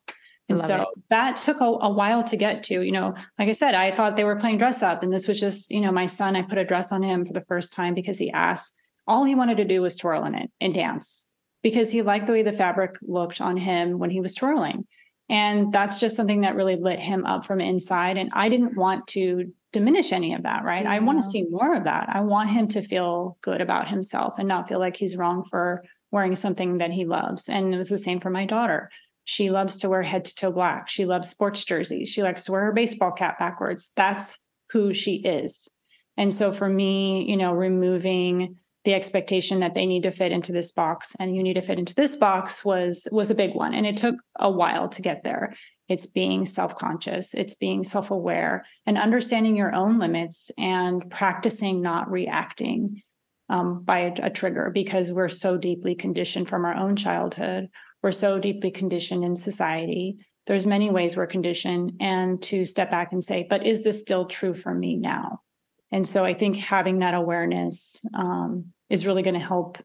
And 0.47 0.59
so 0.59 0.81
it. 0.81 0.87
that 1.09 1.37
took 1.37 1.61
a, 1.61 1.63
a, 1.63 1.89
while 1.89 2.23
to 2.23 2.35
get 2.35 2.63
to, 2.63 2.81
you 2.81 2.91
know, 2.91 3.15
like 3.37 3.49
I 3.49 3.53
said, 3.53 3.75
I 3.75 3.91
thought 3.91 4.17
they 4.17 4.23
were 4.23 4.35
playing 4.35 4.57
dress 4.57 4.81
up. 4.81 5.03
And 5.03 5.13
this 5.13 5.27
was 5.27 5.39
just, 5.39 5.69
you 5.69 5.79
know, 5.79 5.91
my 5.91 6.07
son, 6.07 6.35
I 6.35 6.41
put 6.41 6.57
a 6.57 6.65
dress 6.65 6.91
on 6.91 7.03
him 7.03 7.23
for 7.23 7.33
the 7.33 7.45
first 7.47 7.71
time 7.71 7.93
because 7.93 8.17
he 8.17 8.31
asked, 8.31 8.75
all 9.07 9.25
he 9.25 9.35
wanted 9.35 9.57
to 9.57 9.65
do 9.65 9.81
was 9.81 9.95
twirl 9.95 10.25
in 10.25 10.35
it 10.35 10.51
and 10.59 10.73
dance 10.73 11.31
because 11.61 11.91
he 11.91 12.01
liked 12.01 12.27
the 12.27 12.33
way 12.33 12.43
the 12.43 12.53
fabric 12.53 12.95
looked 13.01 13.41
on 13.41 13.57
him 13.57 13.99
when 13.99 14.09
he 14.09 14.21
was 14.21 14.35
twirling. 14.35 14.85
And 15.29 15.71
that's 15.71 15.99
just 15.99 16.15
something 16.15 16.41
that 16.41 16.55
really 16.55 16.75
lit 16.75 16.99
him 16.99 17.25
up 17.25 17.45
from 17.45 17.61
inside. 17.61 18.17
And 18.17 18.29
I 18.33 18.49
didn't 18.49 18.75
want 18.75 19.07
to 19.07 19.53
diminish 19.71 20.11
any 20.11 20.33
of 20.33 20.43
that, 20.43 20.63
right? 20.63 20.83
Yeah. 20.83 20.91
I 20.91 20.99
want 20.99 21.23
to 21.23 21.29
see 21.29 21.43
more 21.49 21.75
of 21.75 21.83
that. 21.83 22.09
I 22.11 22.21
want 22.21 22.49
him 22.49 22.67
to 22.69 22.81
feel 22.81 23.37
good 23.41 23.61
about 23.61 23.87
himself 23.87 24.39
and 24.39 24.47
not 24.47 24.67
feel 24.67 24.79
like 24.79 24.97
he's 24.97 25.17
wrong 25.17 25.43
for 25.43 25.83
wearing 26.11 26.35
something 26.35 26.79
that 26.79 26.91
he 26.91 27.05
loves. 27.05 27.47
And 27.47 27.73
it 27.73 27.77
was 27.77 27.89
the 27.89 27.99
same 27.99 28.19
for 28.19 28.31
my 28.31 28.45
daughter. 28.45 28.89
She 29.25 29.51
loves 29.51 29.77
to 29.79 29.89
wear 29.89 30.01
head 30.01 30.25
to 30.25 30.35
toe 30.35 30.51
black. 30.51 30.89
She 30.89 31.05
loves 31.05 31.29
sports 31.29 31.63
jerseys. 31.63 32.09
She 32.09 32.23
likes 32.23 32.43
to 32.45 32.51
wear 32.51 32.65
her 32.65 32.73
baseball 32.73 33.11
cap 33.11 33.37
backwards. 33.37 33.91
That's 33.95 34.39
who 34.71 34.91
she 34.91 35.17
is. 35.17 35.69
And 36.17 36.33
so 36.33 36.51
for 36.51 36.67
me, 36.67 37.29
you 37.29 37.37
know, 37.37 37.53
removing 37.53 38.55
the 38.85 38.93
expectation 38.93 39.59
that 39.59 39.75
they 39.75 39.85
need 39.85 40.03
to 40.03 40.11
fit 40.11 40.31
into 40.31 40.51
this 40.51 40.71
box 40.71 41.15
and 41.19 41.35
you 41.35 41.43
need 41.43 41.55
to 41.55 41.61
fit 41.61 41.79
into 41.79 41.95
this 41.95 42.15
box 42.15 42.63
was 42.63 43.07
was 43.11 43.29
a 43.29 43.35
big 43.35 43.53
one 43.53 43.73
and 43.73 43.85
it 43.85 43.97
took 43.97 44.15
a 44.39 44.49
while 44.49 44.87
to 44.87 45.01
get 45.01 45.23
there 45.23 45.53
it's 45.89 46.05
being 46.05 46.45
self 46.45 46.75
conscious, 46.75 47.33
it's 47.33 47.55
being 47.55 47.83
self 47.83 48.11
aware, 48.11 48.63
and 48.85 48.97
understanding 48.97 49.55
your 49.55 49.73
own 49.73 49.97
limits 49.97 50.51
and 50.57 51.09
practicing 51.09 51.81
not 51.81 52.09
reacting 52.09 53.01
um, 53.49 53.83
by 53.83 53.99
a, 53.99 54.27
a 54.27 54.29
trigger 54.29 54.69
because 54.71 55.11
we're 55.11 55.27
so 55.27 55.57
deeply 55.57 55.95
conditioned 55.95 56.47
from 56.47 56.63
our 56.63 56.75
own 56.75 56.95
childhood. 56.95 57.69
We're 58.03 58.11
so 58.11 58.39
deeply 58.39 58.69
conditioned 58.69 59.25
in 59.25 59.35
society. 59.35 60.19
There's 60.45 60.67
many 60.67 60.91
ways 60.91 61.17
we're 61.17 61.27
conditioned, 61.27 61.93
and 61.99 62.39
to 62.43 62.65
step 62.65 62.91
back 62.91 63.11
and 63.11 63.23
say, 63.23 63.47
but 63.49 63.65
is 63.65 63.83
this 63.83 63.99
still 63.99 64.25
true 64.25 64.53
for 64.53 64.73
me 64.73 64.95
now? 64.95 65.41
And 65.91 66.07
so 66.07 66.23
I 66.23 66.33
think 66.33 66.57
having 66.57 66.99
that 66.99 67.13
awareness 67.13 68.03
um, 68.13 68.73
is 68.89 69.05
really 69.05 69.23
going 69.23 69.39
to 69.39 69.45
help. 69.45 69.77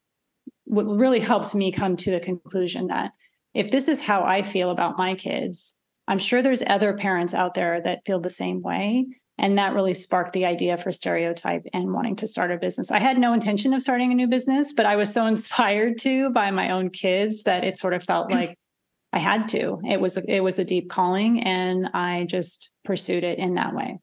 What 0.64 0.86
really 0.86 1.20
helped 1.20 1.54
me 1.54 1.72
come 1.72 1.96
to 1.98 2.10
the 2.10 2.20
conclusion 2.20 2.88
that 2.88 3.12
if 3.52 3.70
this 3.70 3.88
is 3.88 4.02
how 4.02 4.22
I 4.24 4.42
feel 4.42 4.70
about 4.70 4.98
my 4.98 5.14
kids, 5.14 5.78
I'm 6.08 6.18
sure 6.18 6.42
there's 6.42 6.62
other 6.66 6.94
parents 6.94 7.34
out 7.34 7.54
there 7.54 7.80
that 7.82 8.04
feel 8.04 8.20
the 8.20 8.30
same 8.30 8.62
way. 8.62 9.06
And 9.36 9.58
that 9.58 9.74
really 9.74 9.94
sparked 9.94 10.32
the 10.32 10.44
idea 10.44 10.76
for 10.76 10.92
Stereotype 10.92 11.64
and 11.72 11.92
wanting 11.92 12.16
to 12.16 12.28
start 12.28 12.52
a 12.52 12.56
business. 12.56 12.90
I 12.90 13.00
had 13.00 13.18
no 13.18 13.32
intention 13.32 13.74
of 13.74 13.82
starting 13.82 14.12
a 14.12 14.14
new 14.14 14.28
business, 14.28 14.72
but 14.72 14.86
I 14.86 14.96
was 14.96 15.12
so 15.12 15.26
inspired 15.26 15.98
to 15.98 16.30
by 16.30 16.50
my 16.50 16.70
own 16.70 16.90
kids 16.90 17.42
that 17.44 17.64
it 17.64 17.76
sort 17.76 17.94
of 17.94 18.04
felt 18.04 18.30
like 18.30 18.56
I 19.12 19.18
had 19.18 19.48
to. 19.48 19.80
It 19.84 20.00
was 20.00 20.16
it 20.16 20.40
was 20.40 20.58
a 20.58 20.64
deep 20.64 20.90
calling, 20.90 21.42
and 21.42 21.88
I 21.94 22.26
just 22.28 22.72
pursued 22.84 23.22
it 23.22 23.38
in 23.38 23.54
that 23.54 23.74
way. 23.74 23.98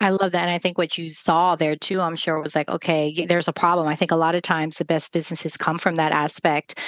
I 0.00 0.10
love 0.10 0.32
that. 0.32 0.42
And 0.42 0.50
I 0.50 0.58
think 0.58 0.78
what 0.78 0.96
you 0.96 1.10
saw 1.10 1.56
there 1.56 1.74
too, 1.74 2.00
I'm 2.00 2.16
sure 2.16 2.40
was 2.40 2.54
like, 2.54 2.68
okay, 2.68 3.26
there's 3.26 3.48
a 3.48 3.52
problem. 3.52 3.88
I 3.88 3.96
think 3.96 4.12
a 4.12 4.16
lot 4.16 4.36
of 4.36 4.42
times 4.42 4.76
the 4.76 4.84
best 4.84 5.12
businesses 5.12 5.56
come 5.56 5.78
from 5.78 5.96
that 5.96 6.12
aspect 6.12 6.78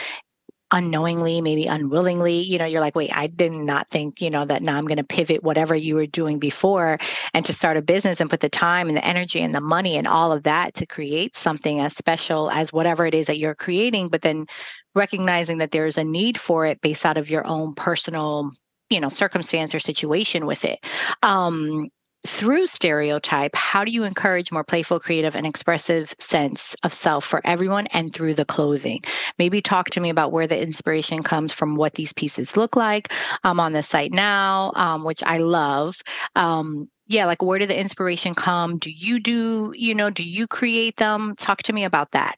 unknowingly, 0.73 1.41
maybe 1.41 1.67
unwillingly, 1.67 2.41
you 2.41 2.59
know, 2.59 2.65
you're 2.65 2.81
like, 2.81 2.95
wait, 2.95 3.11
I 3.17 3.27
did 3.27 3.53
not 3.53 3.91
think, 3.91 4.21
you 4.23 4.31
know, 4.31 4.45
that 4.45 4.63
now 4.63 4.77
I'm 4.77 4.87
going 4.87 4.99
to 4.99 5.05
pivot 5.05 5.43
whatever 5.43 5.75
you 5.75 5.97
were 5.97 6.07
doing 6.07 6.39
before 6.39 6.99
and 7.35 7.45
to 7.47 7.53
start 7.53 7.77
a 7.77 7.83
business 7.83 8.21
and 8.21 8.31
put 8.31 8.41
the 8.41 8.49
time 8.49 8.89
and 8.89 8.97
the 8.97 9.05
energy 9.05 9.41
and 9.41 9.55
the 9.55 9.61
money 9.61 9.97
and 9.97 10.07
all 10.07 10.33
of 10.33 10.45
that 10.45 10.75
to 10.75 10.87
create 10.87 11.35
something 11.35 11.81
as 11.81 11.97
special 11.97 12.51
as 12.51 12.73
whatever 12.73 13.05
it 13.05 13.15
is 13.15 13.27
that 13.27 13.39
you're 13.39 13.55
creating, 13.55 14.09
but 14.09 14.23
then 14.23 14.47
recognizing 14.95 15.59
that 15.59 15.73
there's 15.73 15.99
a 15.99 16.05
need 16.05 16.39
for 16.39 16.67
it 16.67 16.81
based 16.81 17.05
out 17.05 17.19
of 17.19 17.31
your 17.31 17.47
own 17.47 17.75
personal 17.75 18.51
you 18.89 18.99
know 18.99 19.09
circumstance 19.09 19.73
or 19.73 19.79
situation 19.79 20.47
with 20.47 20.65
it 20.65 20.85
um 21.23 21.89
through 22.27 22.67
stereotype, 22.67 23.55
how 23.55 23.85
do 23.85 23.91
you 23.91 24.05
encourage 24.05 24.53
more 24.53 24.65
playful, 24.65 25.01
creative, 25.01 25.37
and 25.37 25.47
expressive 25.47 26.15
sense 26.19 26.77
of 26.83 26.93
self 26.93 27.25
for 27.25 27.41
everyone 27.45 27.87
and 27.89 28.13
through 28.13 28.35
the 28.35 28.45
clothing? 28.45 29.01
Maybe 29.39 29.63
talk 29.63 29.91
to 29.91 30.01
me 30.01 30.11
about 30.11 30.33
where 30.33 30.47
the 30.47 30.61
inspiration 30.61 31.23
comes 31.23 31.53
from, 31.53 31.77
what 31.77 31.95
these 31.95 32.13
pieces 32.13 32.57
look 32.57 32.77
like. 32.77 33.13
I'm 33.43 33.61
on 33.61 33.73
the 33.73 33.83
site 33.83 34.13
now, 34.13 34.73
um, 34.75 35.05
which 35.05 35.23
I 35.23 35.39
love. 35.39 35.97
Um, 36.37 36.89
yeah, 37.07 37.27
like 37.27 37.43
where 37.43 37.59
did 37.59 37.71
the 37.71 37.79
inspiration 37.79 38.35
come? 38.35 38.79
Do 38.79 38.91
you 38.91 39.19
do, 39.19 39.73
you 39.77 39.95
know, 39.95 40.11
do 40.11 40.23
you 40.23 40.47
create 40.47 40.97
them? 40.97 41.35
Talk 41.37 41.63
to 41.65 41.73
me 41.73 41.85
about 41.85 42.11
that. 42.13 42.37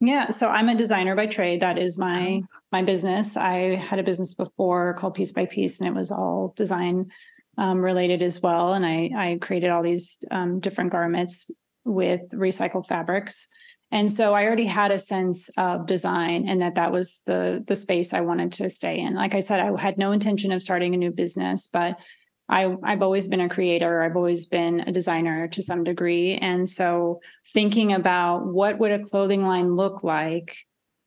Yeah, 0.00 0.30
so 0.30 0.48
I'm 0.48 0.70
a 0.70 0.74
designer 0.74 1.14
by 1.14 1.26
trade. 1.26 1.60
That 1.60 1.78
is 1.78 1.98
my 1.98 2.42
oh. 2.42 2.46
my 2.72 2.82
business. 2.82 3.36
I 3.36 3.74
had 3.74 3.98
a 3.98 4.02
business 4.02 4.32
before 4.32 4.94
called 4.94 5.14
Piece 5.14 5.30
by 5.30 5.44
Piece, 5.44 5.78
and 5.78 5.86
it 5.86 5.94
was 5.94 6.10
all 6.10 6.54
design 6.56 7.10
um, 7.60 7.78
related 7.78 8.22
as 8.22 8.40
well. 8.40 8.72
And 8.72 8.86
I, 8.86 9.10
I 9.14 9.38
created 9.40 9.70
all 9.70 9.82
these 9.82 10.18
um, 10.30 10.60
different 10.60 10.90
garments 10.90 11.50
with 11.84 12.22
recycled 12.32 12.86
fabrics. 12.86 13.46
And 13.92 14.10
so 14.10 14.34
I 14.34 14.44
already 14.44 14.64
had 14.64 14.90
a 14.90 14.98
sense 14.98 15.50
of 15.58 15.86
design 15.86 16.48
and 16.48 16.62
that 16.62 16.76
that 16.76 16.90
was 16.90 17.22
the 17.26 17.62
the 17.66 17.76
space 17.76 18.14
I 18.14 18.20
wanted 18.20 18.52
to 18.52 18.70
stay 18.70 18.98
in. 18.98 19.14
Like 19.14 19.34
I 19.34 19.40
said, 19.40 19.60
I 19.60 19.78
had 19.80 19.98
no 19.98 20.12
intention 20.12 20.52
of 20.52 20.62
starting 20.62 20.94
a 20.94 20.98
new 20.98 21.10
business, 21.10 21.68
but 21.70 22.00
I, 22.48 22.74
I've 22.82 23.02
always 23.02 23.28
been 23.28 23.40
a 23.40 23.48
creator. 23.48 24.02
I've 24.02 24.16
always 24.16 24.46
been 24.46 24.80
a 24.80 24.92
designer 24.92 25.46
to 25.48 25.62
some 25.62 25.84
degree. 25.84 26.36
And 26.36 26.68
so 26.68 27.20
thinking 27.52 27.92
about 27.92 28.46
what 28.46 28.78
would 28.78 28.90
a 28.90 28.98
clothing 29.00 29.46
line 29.46 29.76
look 29.76 30.02
like 30.02 30.56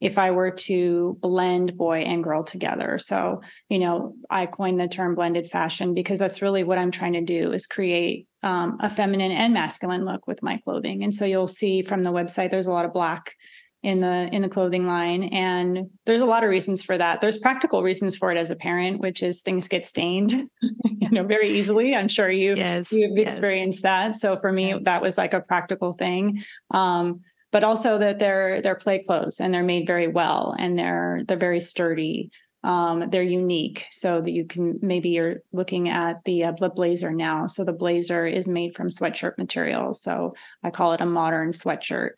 if 0.04 0.18
I 0.18 0.32
were 0.32 0.52
to 0.52 1.18
blend 1.22 1.78
boy 1.78 2.00
and 2.00 2.22
girl 2.22 2.44
together. 2.44 3.00
So, 3.00 3.42
you 3.70 3.80
know, 3.80 4.16
I 4.30 4.48
coined 4.48 4.78
the 4.78 4.90
term 4.90 5.16
blended 5.16 5.48
fashion 5.48 5.94
because 5.94 6.20
that's 6.20 6.42
really 6.42 6.66
what 6.66 6.78
I'm 6.78 6.92
trying 6.92 7.14
to 7.14 7.22
do 7.22 7.54
is 7.54 7.66
create 7.66 8.28
um, 8.44 8.76
a 8.82 8.90
feminine 8.90 9.32
and 9.32 9.54
masculine 9.54 10.04
look 10.04 10.28
with 10.28 10.44
my 10.44 10.58
clothing. 10.58 11.06
And 11.06 11.16
so 11.16 11.24
you'll 11.24 11.48
see 11.48 11.84
from 11.84 12.04
the 12.04 12.12
website, 12.12 12.52
there's 12.52 12.68
a 12.68 12.74
lot 12.74 12.84
of 12.84 12.92
black 12.92 13.36
in 13.82 14.02
the 14.02 14.28
in 14.34 14.42
the 14.42 14.50
clothing 14.50 14.86
line. 14.88 15.24
And 15.24 15.90
there's 16.06 16.22
a 16.22 16.26
lot 16.26 16.44
of 16.44 16.50
reasons 16.50 16.84
for 16.84 16.98
that. 16.98 17.22
There's 17.22 17.38
practical 17.38 17.82
reasons 17.82 18.18
for 18.18 18.30
it 18.30 18.38
as 18.38 18.52
a 18.52 18.58
parent 18.58 19.00
which 19.00 19.24
is 19.24 19.42
things 19.42 19.70
get 19.70 19.88
stained 19.88 20.34
you 20.62 21.10
know 21.12 21.24
very 21.24 21.50
easily. 21.50 21.96
I'm 21.96 22.10
sure 22.10 22.30
you 22.30 22.56
yes, 22.56 22.92
you've 22.92 23.18
experienced 23.18 23.84
that. 23.84 24.18
So 24.18 24.36
for 24.36 24.52
me 24.52 24.78
that 24.84 25.02
was 25.02 25.18
like 25.18 25.34
a 25.34 25.40
practical 25.40 25.94
thing. 25.94 26.44
Um, 26.72 27.22
but 27.54 27.64
also 27.64 28.00
that 28.00 28.18
they're 28.18 28.62
they're 28.62 28.76
play 28.76 29.00
clothes 29.00 29.40
and 29.40 29.54
they're 29.54 29.64
made 29.64 29.88
very 29.88 30.08
well 30.08 30.56
and 30.58 30.78
they're 30.78 31.22
they're 31.26 31.38
very 31.38 31.62
sturdy. 31.62 32.32
Um, 32.64 33.10
they're 33.10 33.22
unique, 33.22 33.88
so 33.92 34.22
that 34.22 34.32
you 34.32 34.46
can 34.46 34.80
maybe 34.82 35.10
you're 35.10 35.42
looking 35.52 35.90
at 35.90 36.24
the 36.24 36.46
uh, 36.46 36.52
blazer 36.52 37.12
now. 37.12 37.46
So 37.46 37.64
the 37.64 37.74
blazer 37.74 38.26
is 38.26 38.48
made 38.48 38.74
from 38.74 38.88
sweatshirt 38.88 39.38
material. 39.38 39.94
So 39.94 40.34
I 40.64 40.72
call 40.72 40.94
it 40.94 41.02
a 41.02 41.06
modern 41.06 41.52
sweatshirt. 41.52 42.12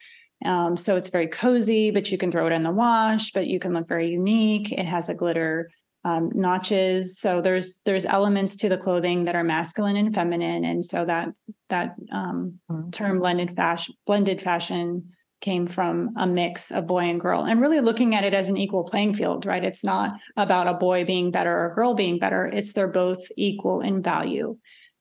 Um, 0.45 0.77
so 0.77 0.95
it's 0.95 1.09
very 1.09 1.27
cozy, 1.27 1.89
but 1.91 2.11
you 2.11 2.17
can 2.17 2.31
throw 2.31 2.45
it 2.47 2.53
in 2.53 2.63
the 2.63 2.71
wash. 2.71 3.31
But 3.31 3.47
you 3.47 3.59
can 3.59 3.73
look 3.73 3.87
very 3.87 4.07
unique. 4.07 4.71
It 4.71 4.85
has 4.85 5.09
a 5.09 5.15
glitter 5.15 5.69
um, 6.05 6.29
notches. 6.35 7.19
So 7.19 7.41
there's 7.41 7.81
there's 7.83 8.05
elements 8.05 8.55
to 8.57 8.69
the 8.69 8.77
clothing 8.77 9.25
that 9.25 9.35
are 9.35 9.43
masculine 9.43 9.97
and 9.97 10.13
feminine, 10.13 10.63
and 10.63 10.85
so 10.85 11.03
that 11.05 11.29
that 11.69 11.95
um, 12.11 12.59
mm-hmm. 12.71 12.91
term 12.91 13.19
blended 13.19 13.51
fashion 13.55 13.95
blended 14.05 14.41
fashion 14.41 15.14
came 15.41 15.67
from 15.67 16.11
a 16.17 16.25
mix 16.25 16.71
of 16.71 16.87
boy 16.87 17.01
and 17.01 17.19
girl 17.19 17.43
and 17.43 17.61
really 17.61 17.81
looking 17.81 18.15
at 18.15 18.23
it 18.23 18.33
as 18.33 18.49
an 18.49 18.57
equal 18.57 18.83
playing 18.83 19.13
field, 19.13 19.45
right? 19.45 19.63
It's 19.63 19.83
not 19.83 20.13
about 20.35 20.67
a 20.67 20.73
boy 20.73 21.05
being 21.05 21.31
better 21.31 21.55
or 21.55 21.71
a 21.71 21.73
girl 21.73 21.93
being 21.93 22.19
better. 22.19 22.45
It's 22.45 22.73
they're 22.73 22.87
both 22.87 23.19
equal 23.37 23.81
in 23.81 24.01
value. 24.01 24.57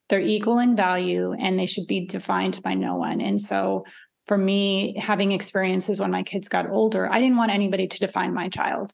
They're 0.08 0.20
equal 0.20 0.58
in 0.58 0.76
value 0.76 1.32
and 1.32 1.58
they 1.58 1.66
should 1.66 1.86
be 1.86 2.06
defined 2.06 2.62
by 2.62 2.74
no 2.74 2.96
one. 2.96 3.20
And 3.20 3.40
so 3.40 3.84
for 4.26 4.36
me, 4.36 4.96
having 4.98 5.32
experiences 5.32 6.00
when 6.00 6.10
my 6.10 6.22
kids 6.22 6.48
got 6.48 6.70
older, 6.70 7.10
I 7.10 7.20
didn't 7.20 7.36
want 7.36 7.52
anybody 7.52 7.86
to 7.86 7.98
define 7.98 8.34
my 8.34 8.48
child. 8.48 8.92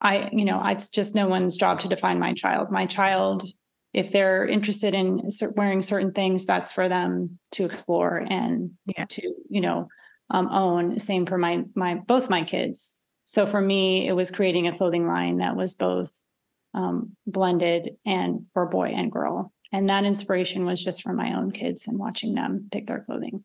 I, 0.00 0.28
you 0.32 0.44
know, 0.44 0.62
it's 0.64 0.90
just 0.90 1.14
no 1.14 1.26
one's 1.26 1.56
job 1.56 1.80
to 1.80 1.88
define 1.88 2.18
my 2.18 2.32
child. 2.32 2.70
My 2.70 2.86
child, 2.86 3.44
if 3.94 4.12
they're 4.12 4.46
interested 4.46 4.94
in 4.94 5.28
wearing 5.54 5.82
certain 5.82 6.12
things, 6.12 6.44
that's 6.44 6.70
for 6.70 6.88
them 6.88 7.38
to 7.52 7.64
explore 7.64 8.24
and 8.28 8.72
yeah. 8.86 9.06
to, 9.08 9.34
you 9.48 9.60
know, 9.60 9.88
um, 10.30 10.48
own. 10.50 10.98
Same 10.98 11.26
for 11.26 11.38
my 11.38 11.64
my 11.74 11.94
both 11.94 12.30
my 12.30 12.42
kids. 12.42 12.98
So 13.24 13.46
for 13.46 13.60
me, 13.60 14.06
it 14.06 14.12
was 14.12 14.30
creating 14.30 14.68
a 14.68 14.76
clothing 14.76 15.06
line 15.06 15.38
that 15.38 15.56
was 15.56 15.74
both 15.74 16.20
um, 16.74 17.16
blended 17.26 17.96
and 18.04 18.46
for 18.52 18.66
boy 18.66 18.88
and 18.88 19.10
girl. 19.10 19.52
And 19.72 19.88
that 19.88 20.04
inspiration 20.04 20.64
was 20.64 20.82
just 20.82 21.02
from 21.02 21.16
my 21.16 21.36
own 21.36 21.50
kids 21.50 21.88
and 21.88 21.98
watching 21.98 22.34
them 22.34 22.68
pick 22.70 22.86
their 22.86 23.00
clothing. 23.00 23.44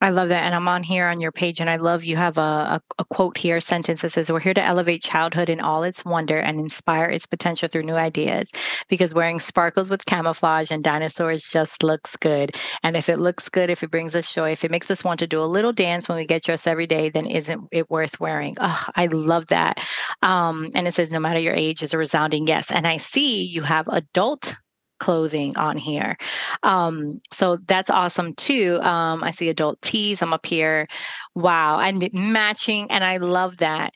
I 0.00 0.10
love 0.10 0.28
that. 0.28 0.44
And 0.44 0.54
I'm 0.54 0.68
on 0.68 0.84
here 0.84 1.08
on 1.08 1.20
your 1.20 1.32
page, 1.32 1.60
and 1.60 1.68
I 1.68 1.76
love 1.76 2.04
you 2.04 2.14
have 2.16 2.38
a, 2.38 2.40
a, 2.40 2.82
a, 3.00 3.04
quote 3.06 3.36
here, 3.36 3.56
a 3.56 3.60
sentence 3.60 4.02
that 4.02 4.10
says, 4.10 4.30
We're 4.30 4.38
here 4.38 4.54
to 4.54 4.62
elevate 4.62 5.02
childhood 5.02 5.48
in 5.48 5.60
all 5.60 5.82
its 5.82 6.04
wonder 6.04 6.38
and 6.38 6.60
inspire 6.60 7.06
its 7.06 7.26
potential 7.26 7.68
through 7.68 7.82
new 7.82 7.96
ideas 7.96 8.52
because 8.88 9.12
wearing 9.12 9.40
sparkles 9.40 9.90
with 9.90 10.06
camouflage 10.06 10.70
and 10.70 10.84
dinosaurs 10.84 11.48
just 11.48 11.82
looks 11.82 12.14
good. 12.14 12.54
And 12.84 12.96
if 12.96 13.08
it 13.08 13.18
looks 13.18 13.48
good, 13.48 13.70
if 13.70 13.82
it 13.82 13.90
brings 13.90 14.14
us 14.14 14.32
joy, 14.32 14.52
if 14.52 14.62
it 14.62 14.70
makes 14.70 14.88
us 14.90 15.02
want 15.02 15.18
to 15.20 15.26
do 15.26 15.42
a 15.42 15.44
little 15.44 15.72
dance 15.72 16.08
when 16.08 16.18
we 16.18 16.26
get 16.26 16.44
dressed 16.44 16.68
every 16.68 16.86
day, 16.86 17.08
then 17.08 17.26
isn't 17.26 17.68
it 17.72 17.90
worth 17.90 18.20
wearing? 18.20 18.54
Oh, 18.60 18.84
I 18.94 19.06
love 19.06 19.48
that. 19.48 19.84
Um, 20.22 20.70
and 20.76 20.86
it 20.86 20.94
says, 20.94 21.10
No 21.10 21.18
matter 21.18 21.40
your 21.40 21.54
age, 21.54 21.82
is 21.82 21.92
a 21.92 21.98
resounding 21.98 22.46
yes. 22.46 22.70
And 22.70 22.86
I 22.86 22.98
see 22.98 23.42
you 23.42 23.62
have 23.62 23.88
adult 23.88 24.54
clothing 24.98 25.56
on 25.56 25.76
here. 25.76 26.16
Um, 26.62 27.20
so 27.32 27.56
that's 27.66 27.90
awesome 27.90 28.34
too. 28.34 28.80
Um, 28.82 29.22
I 29.24 29.30
see 29.30 29.48
adult 29.48 29.80
tees. 29.82 30.22
I'm 30.22 30.32
up 30.32 30.46
here. 30.46 30.86
Wow. 31.34 31.80
And 31.80 32.08
matching. 32.12 32.90
And 32.90 33.04
I 33.04 33.18
love 33.18 33.58
that. 33.58 33.92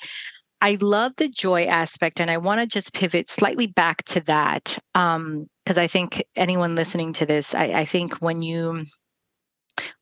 I 0.61 0.79
love 0.81 1.13
the 1.17 1.29
joy 1.29 1.65
aspect. 1.65 2.21
And 2.21 2.31
I 2.31 2.39
want 2.39 2.61
to 2.61 2.67
just 2.67 2.93
pivot 2.95 3.29
slightly 3.29 3.67
back 3.67 4.05
to 4.05 4.21
that. 4.23 4.79
Um, 4.95 5.49
because 5.65 5.79
I 5.79 5.87
think 5.87 6.25
anyone 6.35 6.75
listening 6.75 7.13
to 7.15 7.27
this, 7.27 7.55
I, 7.55 7.67
I 7.67 7.85
think 7.85 8.15
when 8.17 8.43
you 8.43 8.85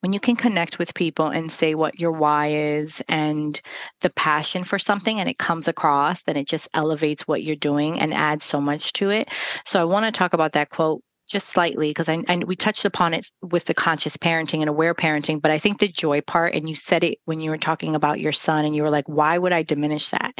when 0.01 0.13
you 0.13 0.21
can 0.21 0.37
connect 0.37 0.79
with 0.79 0.95
people 0.95 1.27
and 1.27 1.51
say 1.51 1.75
what 1.75 2.01
your 2.01 2.13
why 2.13 2.49
is 2.49 3.03
and 3.09 3.61
the 4.01 4.11
passion 4.11 4.65
for 4.65 4.79
something 4.79 5.21
and 5.21 5.29
it 5.29 5.39
comes 5.39 5.69
across 5.69 6.23
then 6.23 6.37
it 6.37 6.47
just 6.47 6.69
elevates 6.75 7.27
what 7.29 7.43
you're 7.43 7.57
doing 7.57 8.01
and 8.01 8.13
adds 8.15 8.45
so 8.45 8.61
much 8.61 8.93
to 8.93 9.11
it. 9.11 9.29
So 9.65 9.81
i 9.81 9.85
want 9.85 10.07
to 10.07 10.19
talk 10.19 10.33
about 10.33 10.53
that 10.53 10.71
quote 10.71 11.03
just 11.31 11.49
slightly 11.49 11.91
because 11.91 12.09
I, 12.09 12.23
I, 12.29 12.39
we 12.39 12.57
touched 12.57 12.85
upon 12.85 13.15
it 13.15 13.31
with 13.41 13.65
the 13.65 13.75
conscious 13.75 14.17
parenting 14.17 14.61
and 14.61 14.69
aware 14.69 14.95
parenting 14.95 15.41
but 15.41 15.53
i 15.53 15.59
think 15.59 15.79
the 15.79 15.89
joy 15.89 16.21
part 16.21 16.55
and 16.55 16.69
you 16.69 16.75
said 16.75 17.05
it 17.05 17.19
when 17.25 17.41
you 17.41 17.51
were 17.51 17.59
talking 17.59 17.95
about 17.95 18.21
your 18.21 18.33
son 18.33 18.65
and 18.65 18.75
you 18.75 18.83
were 18.83 18.91
like 18.91 19.09
why 19.09 19.39
would 19.39 19.53
i 19.53 19.63
diminish 19.63 20.11
that? 20.11 20.35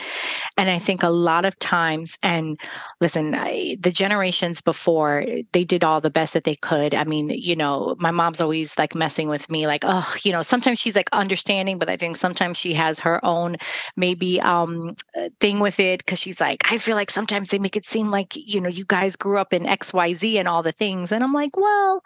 And 0.57 0.69
i 0.69 0.79
think 0.79 1.03
a 1.03 1.09
lot 1.09 1.45
of 1.45 1.59
times 1.59 2.19
and 2.23 2.61
listen 3.01 3.35
I, 3.35 3.77
the 3.81 3.93
generations 3.93 4.61
before 4.61 5.25
they 5.53 5.65
did 5.65 5.85
all 5.85 6.01
the 6.01 6.11
best 6.11 6.35
that 6.35 6.45
they 6.45 6.57
could. 6.57 6.95
I 6.95 7.05
mean 7.05 7.31
you 7.31 7.55
know 7.55 7.95
my 7.99 8.11
mom's 8.11 8.41
always 8.41 8.77
like 8.77 8.95
messing 8.95 9.29
with 9.29 9.49
me 9.49 9.67
like 9.67 9.85
oh 9.87 10.15
you 10.25 10.33
know 10.33 10.43
sometimes 10.43 10.81
she's 10.81 10.97
like 10.97 11.09
understanding 11.13 11.79
but 11.79 11.89
i 11.89 11.97
think 11.97 12.17
sometimes 12.17 12.59
she 12.59 12.75
has 12.75 12.99
her 13.01 13.25
own 13.25 13.57
maybe 13.97 14.41
um 14.41 14.97
thing 15.39 15.61
with 15.61 15.79
it 15.79 15.99
because 15.99 16.19
she's 16.19 16.41
like 16.41 16.61
i 16.73 16.79
feel 16.79 16.97
like 16.97 17.11
sometimes 17.11 17.51
they 17.51 17.59
make 17.59 17.77
it 17.77 17.85
seem 17.85 18.11
like 18.11 18.35
you 18.35 18.61
know 18.61 18.69
you 18.69 18.85
guys 18.85 19.15
grew 19.15 19.39
up 19.39 19.53
in 19.53 19.63
xyz 19.63 20.37
and 20.37 20.49
all 20.49 20.63
the 20.63 20.73
things. 20.81 21.13
And 21.13 21.23
I'm 21.23 21.33
like, 21.33 21.57
well, 21.57 22.03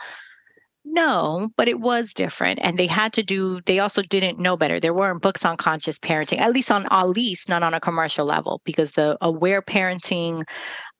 no, 0.84 1.48
but 1.56 1.68
it 1.68 1.80
was 1.80 2.12
different. 2.12 2.58
And 2.62 2.78
they 2.78 2.86
had 2.86 3.14
to 3.14 3.22
do, 3.22 3.60
they 3.62 3.78
also 3.78 4.02
didn't 4.02 4.38
know 4.38 4.56
better. 4.56 4.78
There 4.78 4.92
weren't 4.92 5.22
books 5.22 5.44
on 5.46 5.56
conscious 5.56 5.98
parenting, 5.98 6.40
at 6.40 6.52
least 6.52 6.70
on 6.70 6.86
at 6.90 7.04
least 7.04 7.48
not 7.48 7.62
on 7.62 7.72
a 7.72 7.80
commercial 7.80 8.26
level, 8.26 8.60
because 8.66 8.90
the 8.92 9.16
aware 9.22 9.62
parenting 9.62 10.44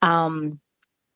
um 0.01 0.59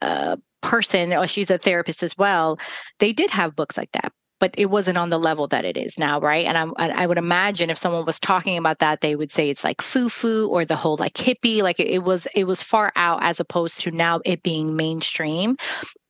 uh 0.03 0.37
person, 0.61 1.15
or 1.15 1.27
she's 1.27 1.51
a 1.51 1.59
therapist 1.59 2.03
as 2.03 2.15
well, 2.19 2.59
they 2.99 3.13
did 3.13 3.31
have 3.31 3.57
books 3.57 3.77
like 3.79 3.93
that 3.93 4.13
but 4.41 4.55
it 4.57 4.67
wasn't 4.67 4.99
on 4.99 5.09
the 5.09 5.19
level 5.19 5.49
that 5.49 5.65
it 5.65 5.77
is 5.77 5.99
now, 5.99 6.21
right? 6.21 6.47
And 6.47 6.57
I, 6.57 6.89
I 7.03 7.07
would 7.07 7.19
imagine 7.19 7.71
if 7.71 7.79
someone 7.79 8.07
was 8.07 8.21
talking 8.21 8.57
about 8.57 8.79
that, 8.79 9.01
they 9.01 9.17
would 9.17 9.33
say 9.33 9.51
it's 9.51 9.65
like 9.65 9.83
foo-foo 9.83 10.49
or 10.49 10.65
the 10.65 10.77
whole 10.77 10.97
like 10.97 11.15
hippie, 11.15 11.63
like 11.63 11.81
it 11.81 12.05
was 12.05 12.27
it 12.35 12.45
was 12.45 12.63
far 12.63 12.93
out 12.95 13.19
as 13.23 13.41
opposed 13.41 13.81
to 13.81 13.91
now 13.91 14.21
it 14.25 14.43
being 14.43 14.77
mainstream 14.77 15.57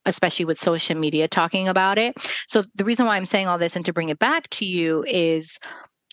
especially 0.08 0.44
with 0.44 0.58
social 0.58 0.98
media 0.98 1.28
talking 1.28 1.68
about 1.68 1.98
it. 1.98 2.16
So 2.46 2.64
the 2.74 2.84
reason 2.84 3.06
why 3.06 3.16
I'm 3.16 3.26
saying 3.26 3.46
all 3.46 3.58
this 3.58 3.76
and 3.76 3.84
to 3.86 3.92
bring 3.92 4.08
it 4.08 4.18
back 4.18 4.48
to 4.50 4.64
you 4.64 5.04
is 5.06 5.58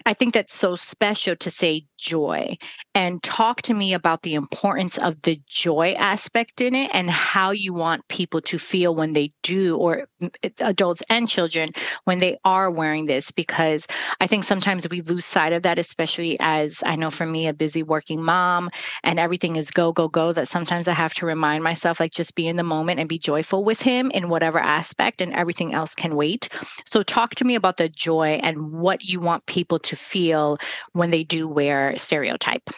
I 0.07 0.13
think 0.13 0.33
that's 0.35 0.53
so 0.53 0.75
special 0.75 1.35
to 1.37 1.49
say 1.49 1.85
joy 1.97 2.57
and 2.93 3.21
talk 3.23 3.63
to 3.63 3.73
me 3.73 3.93
about 3.93 4.21
the 4.21 4.35
importance 4.35 4.97
of 4.99 5.21
the 5.23 5.41
joy 5.47 5.93
aspect 5.97 6.61
in 6.61 6.75
it 6.75 6.91
and 6.93 7.09
how 7.09 7.51
you 7.51 7.73
want 7.73 8.07
people 8.07 8.39
to 8.41 8.57
feel 8.59 8.93
when 8.93 9.13
they 9.13 9.33
do, 9.41 9.77
or 9.77 10.07
eh, 10.21 10.49
adults 10.59 11.01
and 11.09 11.27
children, 11.27 11.71
when 12.03 12.19
they 12.19 12.37
are 12.45 12.69
wearing 12.69 13.05
this. 13.05 13.31
Because 13.31 13.87
I 14.21 14.27
think 14.27 14.43
sometimes 14.43 14.87
we 14.87 15.01
lose 15.01 15.25
sight 15.25 15.53
of 15.53 15.63
that, 15.63 15.79
especially 15.79 16.37
as 16.39 16.83
I 16.85 16.95
know 16.95 17.09
for 17.09 17.25
me, 17.25 17.47
a 17.47 17.53
busy 17.53 17.81
working 17.81 18.21
mom 18.23 18.69
and 19.03 19.19
everything 19.19 19.55
is 19.55 19.71
go, 19.71 19.91
go, 19.91 20.07
go, 20.07 20.31
that 20.33 20.47
sometimes 20.47 20.87
I 20.87 20.93
have 20.93 21.13
to 21.15 21.25
remind 21.25 21.63
myself, 21.63 21.99
like, 21.99 22.11
just 22.11 22.35
be 22.35 22.47
in 22.47 22.55
the 22.57 22.63
moment 22.63 22.99
and 22.99 23.09
be 23.09 23.17
joyful 23.17 23.63
with 23.63 23.81
him 23.81 24.11
in 24.11 24.29
whatever 24.29 24.59
aspect, 24.59 25.21
and 25.21 25.33
everything 25.33 25.73
else 25.73 25.95
can 25.95 26.15
wait. 26.15 26.47
So, 26.85 27.01
talk 27.03 27.35
to 27.35 27.45
me 27.45 27.55
about 27.55 27.77
the 27.77 27.89
joy 27.89 28.39
and 28.43 28.71
what 28.71 29.03
you 29.03 29.19
want 29.19 29.45
people 29.47 29.79
to 29.95 30.03
feel 30.03 30.57
when 30.93 31.11
they 31.11 31.23
do 31.23 31.47
wear 31.47 31.95
stereotype? 31.95 32.69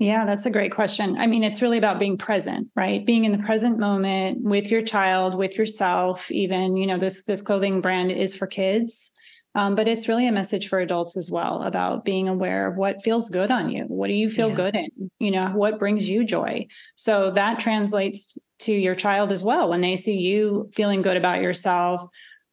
Yeah, 0.00 0.26
that's 0.26 0.44
a 0.44 0.50
great 0.50 0.72
question. 0.72 1.16
I 1.18 1.28
mean, 1.28 1.44
it's 1.44 1.62
really 1.62 1.78
about 1.78 2.00
being 2.00 2.18
present, 2.18 2.68
right? 2.74 3.06
Being 3.06 3.24
in 3.24 3.32
the 3.32 3.38
present 3.38 3.78
moment 3.78 4.42
with 4.42 4.68
your 4.68 4.82
child, 4.82 5.36
with 5.36 5.56
yourself. 5.56 6.30
Even, 6.32 6.76
you 6.76 6.86
know, 6.86 6.98
this 6.98 7.24
this 7.24 7.42
clothing 7.42 7.80
brand 7.80 8.10
is 8.10 8.34
for 8.34 8.48
kids, 8.48 9.12
um, 9.54 9.76
but 9.76 9.86
it's 9.86 10.08
really 10.08 10.26
a 10.26 10.32
message 10.32 10.68
for 10.68 10.80
adults 10.80 11.16
as 11.16 11.30
well 11.30 11.62
about 11.62 12.04
being 12.04 12.28
aware 12.28 12.66
of 12.66 12.76
what 12.76 13.02
feels 13.02 13.30
good 13.30 13.52
on 13.52 13.70
you. 13.70 13.84
What 13.84 14.08
do 14.08 14.14
you 14.14 14.28
feel 14.28 14.48
yeah. 14.48 14.54
good 14.56 14.74
in? 14.74 15.10
You 15.20 15.30
know, 15.30 15.50
what 15.50 15.78
brings 15.78 16.08
you 16.08 16.24
joy? 16.24 16.66
So 16.96 17.30
that 17.30 17.60
translates 17.60 18.36
to 18.60 18.72
your 18.72 18.96
child 18.96 19.30
as 19.30 19.44
well 19.44 19.68
when 19.68 19.80
they 19.80 19.96
see 19.96 20.18
you 20.18 20.70
feeling 20.74 21.02
good 21.02 21.16
about 21.16 21.40
yourself, 21.40 22.04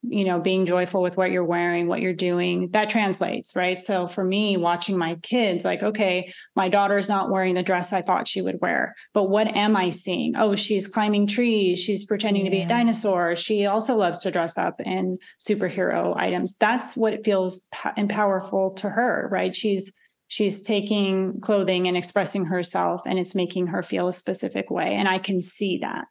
you 0.03 0.25
know 0.25 0.39
being 0.39 0.65
joyful 0.65 1.01
with 1.01 1.15
what 1.15 1.31
you're 1.31 1.45
wearing 1.45 1.87
what 1.87 2.01
you're 2.01 2.13
doing 2.13 2.69
that 2.71 2.89
translates 2.89 3.55
right? 3.55 3.79
So 3.79 4.07
for 4.07 4.23
me 4.23 4.57
watching 4.57 4.97
my 4.97 5.15
kids 5.15 5.63
like 5.63 5.83
okay 5.83 6.31
my 6.55 6.69
daughter's 6.69 7.09
not 7.09 7.29
wearing 7.29 7.53
the 7.53 7.63
dress 7.63 7.93
i 7.93 8.01
thought 8.01 8.27
she 8.27 8.41
would 8.41 8.59
wear 8.61 8.95
but 9.13 9.29
what 9.29 9.47
am 9.55 9.75
i 9.75 9.91
seeing? 9.91 10.35
Oh 10.35 10.55
she's 10.55 10.87
climbing 10.87 11.27
trees 11.27 11.79
she's 11.79 12.05
pretending 12.05 12.45
yeah. 12.45 12.51
to 12.51 12.57
be 12.57 12.61
a 12.63 12.67
dinosaur 12.67 13.35
she 13.35 13.65
also 13.65 13.95
loves 13.95 14.19
to 14.19 14.31
dress 14.31 14.57
up 14.57 14.79
in 14.81 15.17
superhero 15.39 16.15
items. 16.17 16.57
That's 16.57 16.95
what 16.95 17.23
feels 17.23 17.67
and 17.95 18.09
powerful 18.09 18.71
to 18.75 18.89
her 18.89 19.29
right? 19.31 19.55
She's 19.55 19.93
she's 20.31 20.63
taking 20.63 21.41
clothing 21.41 21.89
and 21.89 21.97
expressing 21.97 22.45
herself 22.45 23.01
and 23.05 23.19
it's 23.19 23.35
making 23.35 23.67
her 23.67 23.83
feel 23.83 24.07
a 24.07 24.13
specific 24.13 24.71
way 24.71 24.95
and 24.95 25.09
i 25.09 25.17
can 25.17 25.41
see 25.41 25.77
that 25.79 26.05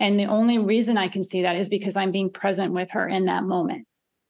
and 0.00 0.18
the 0.18 0.26
only 0.26 0.58
reason 0.58 0.96
I 0.96 1.08
can 1.08 1.24
see 1.24 1.42
that 1.42 1.56
is 1.56 1.68
because 1.68 1.96
I'm 1.96 2.10
being 2.10 2.30
present 2.30 2.72
with 2.72 2.92
her 2.92 3.06
in 3.06 3.26
that 3.26 3.44
moment. 3.44 3.86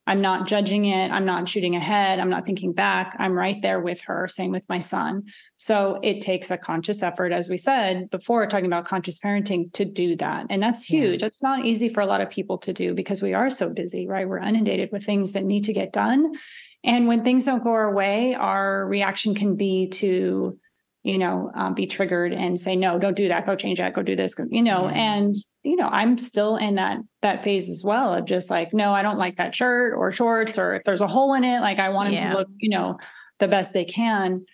I'm 0.09 0.23
not 0.23 0.47
judging 0.47 0.87
it. 0.87 1.13
I'm 1.13 1.27
not 1.27 1.51
shooting 1.51 1.77
ahead. 1.77 2.19
I'm 2.19 2.31
not 2.31 2.47
thinking 2.47 2.73
back. 2.73 3.15
I'm 3.19 3.35
right 3.35 3.61
there 3.61 3.79
with 3.79 4.01
her. 4.05 4.27
Same 4.27 4.51
with 4.51 4.65
my 4.67 4.79
son. 4.79 5.25
So 5.59 6.01
it 6.03 6.23
takes 6.23 6.51
a 6.51 6.57
conscious 6.57 7.03
effort, 7.03 7.31
as 7.31 7.51
we 7.51 7.59
said 7.59 8.09
before, 8.09 8.47
talking 8.47 8.65
about 8.65 8.87
conscious 8.87 9.19
parenting 9.19 9.71
to 9.75 9.85
do 9.85 10.17
that. 10.17 10.47
And 10.49 10.63
that's 10.63 10.87
huge. 10.87 11.21
Yeah. 11.21 11.27
It's 11.27 11.43
not 11.43 11.67
easy 11.67 11.91
for 11.91 12.01
a 12.01 12.07
lot 12.07 12.23
of 12.23 12.31
people 12.31 12.57
to 12.57 12.73
do 12.73 12.95
because 12.95 13.21
we 13.21 13.35
are 13.35 13.51
so 13.51 13.75
busy, 13.75 14.09
right? 14.09 14.27
We're 14.27 14.39
inundated 14.39 14.89
with 14.93 15.05
things 15.05 15.35
that 15.35 15.45
need 15.45 15.65
to 15.65 15.75
get 15.75 15.93
done. 15.93 16.33
And 16.83 17.07
when 17.07 17.23
things 17.23 17.45
don't 17.45 17.63
go 17.63 17.73
our 17.73 17.93
way, 17.93 18.35
our 18.35 18.87
reaction 18.87 19.35
can 19.35 19.57
be 19.57 19.89
to 19.89 20.59
you 21.09 21.17
know, 21.17 21.51
um, 21.55 21.73
be 21.73 21.87
triggered 21.87 22.35
and 22.35 22.61
say, 22.61 22.77
no, 22.77 22.99
don't 22.99 23.17
do 23.17 23.29
that. 23.29 23.47
Go 23.47 23.57
change 23.57 23.79
that. 23.79 23.95
Go 23.95 24.03
do 24.03 24.15
this. 24.15 24.35
You 24.51 24.63
know, 24.63 24.83
mm-hmm. 24.83 24.97
and 24.97 25.35
you 25.63 25.75
know, 25.75 25.89
I'm 25.89 26.19
still 26.19 26.57
in 26.57 26.75
that 26.75 26.99
that 27.23 27.43
phase 27.43 27.71
as 27.71 27.83
well 27.83 28.13
of 28.13 28.27
just 28.27 28.51
like, 28.51 28.75
no, 28.75 28.93
I 28.93 29.01
don't 29.01 29.17
like 29.17 29.37
that 29.37 29.57
shirt 29.57 29.95
or 29.97 30.13
shorts, 30.13 30.59
or 30.59 30.75
if 30.75 30.85
there's 30.85 31.01
a 31.01 31.07
hole 31.07 31.33
in 31.33 31.45
it, 31.45 31.61
like 31.61 31.79
I 31.79 31.89
want 31.89 32.11
them 32.11 32.19
yeah. 32.19 32.33
to 32.33 32.39
look, 32.41 32.49
you 32.59 32.69
know, 32.69 32.99
the 33.39 33.49
best 33.49 33.73
they 33.73 33.87
can. 33.87 34.45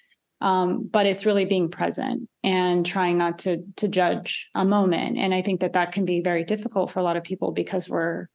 Um, 0.40 0.88
but 0.88 1.06
it's 1.06 1.26
really 1.26 1.44
being 1.44 1.70
present 1.70 2.28
and 2.44 2.86
trying 2.86 3.18
not 3.18 3.40
to 3.40 3.64
to 3.76 3.88
judge 3.88 4.48
a 4.54 4.64
moment. 4.64 5.18
And 5.18 5.34
I 5.34 5.42
think 5.42 5.60
that 5.60 5.72
that 5.72 5.90
can 5.90 6.04
be 6.04 6.20
very 6.20 6.44
difficult 6.44 6.92
for 6.92 7.00
a 7.00 7.02
lot 7.02 7.16
of 7.16 7.24
people 7.24 7.50
because 7.50 7.88
we're 7.88 8.28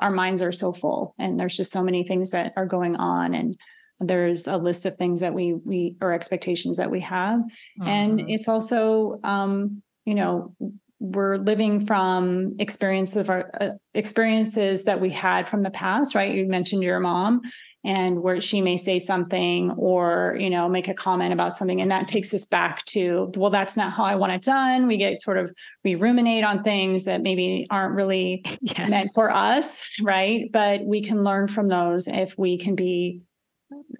our 0.00 0.10
minds 0.10 0.42
are 0.42 0.50
so 0.50 0.72
full 0.72 1.14
and 1.16 1.38
there's 1.38 1.56
just 1.56 1.70
so 1.70 1.84
many 1.84 2.02
things 2.02 2.32
that 2.32 2.54
are 2.56 2.66
going 2.66 2.96
on 2.96 3.34
and 3.34 3.56
there's 4.00 4.46
a 4.46 4.56
list 4.56 4.84
of 4.86 4.96
things 4.96 5.20
that 5.20 5.34
we 5.34 5.54
we 5.64 5.96
or 6.00 6.12
expectations 6.12 6.76
that 6.76 6.90
we 6.90 7.00
have 7.00 7.40
mm-hmm. 7.40 7.88
and 7.88 8.30
it's 8.30 8.48
also 8.48 9.20
um 9.24 9.82
you 10.04 10.14
know 10.14 10.54
we're 11.00 11.36
living 11.36 11.84
from 11.84 12.54
experiences 12.58 13.16
of 13.16 13.30
our 13.30 13.50
uh, 13.60 13.70
experiences 13.92 14.84
that 14.84 15.00
we 15.00 15.10
had 15.10 15.48
from 15.48 15.62
the 15.62 15.70
past 15.70 16.14
right 16.14 16.34
you 16.34 16.46
mentioned 16.46 16.82
your 16.82 17.00
mom 17.00 17.40
and 17.84 18.22
where 18.22 18.40
she 18.40 18.62
may 18.62 18.78
say 18.78 18.98
something 18.98 19.70
or 19.72 20.36
you 20.40 20.48
know 20.48 20.68
make 20.68 20.88
a 20.88 20.94
comment 20.94 21.32
about 21.32 21.54
something 21.54 21.80
and 21.80 21.90
that 21.90 22.08
takes 22.08 22.32
us 22.32 22.44
back 22.44 22.84
to 22.86 23.30
well 23.36 23.50
that's 23.50 23.76
not 23.76 23.92
how 23.92 24.04
i 24.04 24.14
want 24.14 24.32
it 24.32 24.42
done 24.42 24.86
we 24.86 24.96
get 24.96 25.20
sort 25.20 25.36
of 25.36 25.52
we 25.84 25.94
ruminate 25.94 26.44
on 26.44 26.62
things 26.62 27.04
that 27.04 27.22
maybe 27.22 27.66
aren't 27.70 27.94
really 27.94 28.42
yes. 28.62 28.90
meant 28.90 29.10
for 29.14 29.30
us 29.30 29.86
right 30.00 30.50
but 30.52 30.82
we 30.84 31.02
can 31.02 31.22
learn 31.22 31.46
from 31.46 31.68
those 31.68 32.08
if 32.08 32.36
we 32.38 32.56
can 32.56 32.74
be 32.74 33.20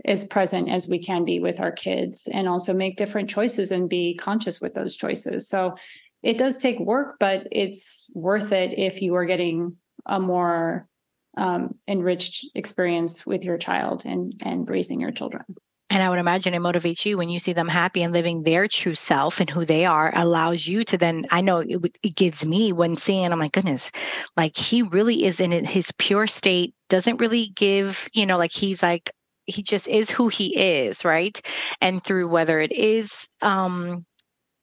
as 0.05 0.25
present 0.25 0.69
as 0.69 0.89
we 0.89 0.99
can 0.99 1.25
be 1.25 1.41
with 1.41 1.61
our 1.61 1.73
kids 1.73 2.29
and 2.33 2.49
also 2.49 2.75
make 2.75 2.97
different 2.97 3.31
choices 3.31 3.71
and 3.71 3.89
be 3.89 4.15
conscious 4.15 4.61
with 4.61 4.75
those 4.75 4.97
choices. 4.97 5.49
So 5.49 5.75
it 6.23 6.39
does 6.39 6.59
take 6.59 6.79
work, 6.81 7.17
but 7.21 7.47
it's 7.53 8.11
worth 8.15 8.53
it 8.53 8.79
if 8.79 9.03
you 9.03 9.15
are 9.15 9.27
getting 9.27 9.77
a 10.07 10.21
more 10.21 10.89
um, 11.37 11.75
enriched 11.89 12.47
experience 12.55 13.27
with 13.27 13.45
your 13.45 13.59
child 13.59 14.05
and 14.05 14.33
and 14.45 14.69
raising 14.69 15.01
your 15.01 15.11
children. 15.11 15.45
And 15.91 16.03
I 16.03 16.09
would 16.09 16.19
imagine 16.19 16.55
it 16.55 16.61
motivates 16.61 17.07
you 17.07 17.17
when 17.17 17.29
you 17.29 17.39
see 17.39 17.53
them 17.53 17.69
happy 17.69 18.03
and 18.03 18.13
living 18.13 18.43
their 18.43 18.67
true 18.67 18.97
self 18.97 19.39
and 19.39 19.49
who 19.49 19.65
they 19.65 19.85
are, 19.85 20.13
allows 20.17 20.67
you 20.67 20.83
to 20.85 20.99
then, 20.99 21.25
I 21.31 21.41
know 21.41 21.59
it, 21.59 21.97
it 22.03 22.17
gives 22.17 22.45
me 22.45 22.73
when 22.73 22.97
seeing, 22.97 23.33
oh 23.33 23.37
my 23.37 23.49
goodness, 23.49 23.93
like 24.37 24.57
he 24.57 24.83
really 24.83 25.25
is 25.25 25.39
in 25.39 25.53
his 25.65 25.93
pure 25.93 26.27
state, 26.27 26.75
doesn't 26.89 27.19
really 27.19 27.49
give, 27.55 28.09
you 28.13 28.27
know, 28.27 28.39
like 28.39 28.51
he's 28.51 28.83
like 28.83 29.11
he 29.47 29.63
just 29.63 29.89
is 29.89 30.11
who 30.11 30.29
he 30.29 30.57
is, 30.57 31.05
right? 31.05 31.41
And 31.81 32.03
through 32.03 32.29
whether 32.29 32.61
it 32.61 32.73
is 32.73 33.29
um, 33.43 34.07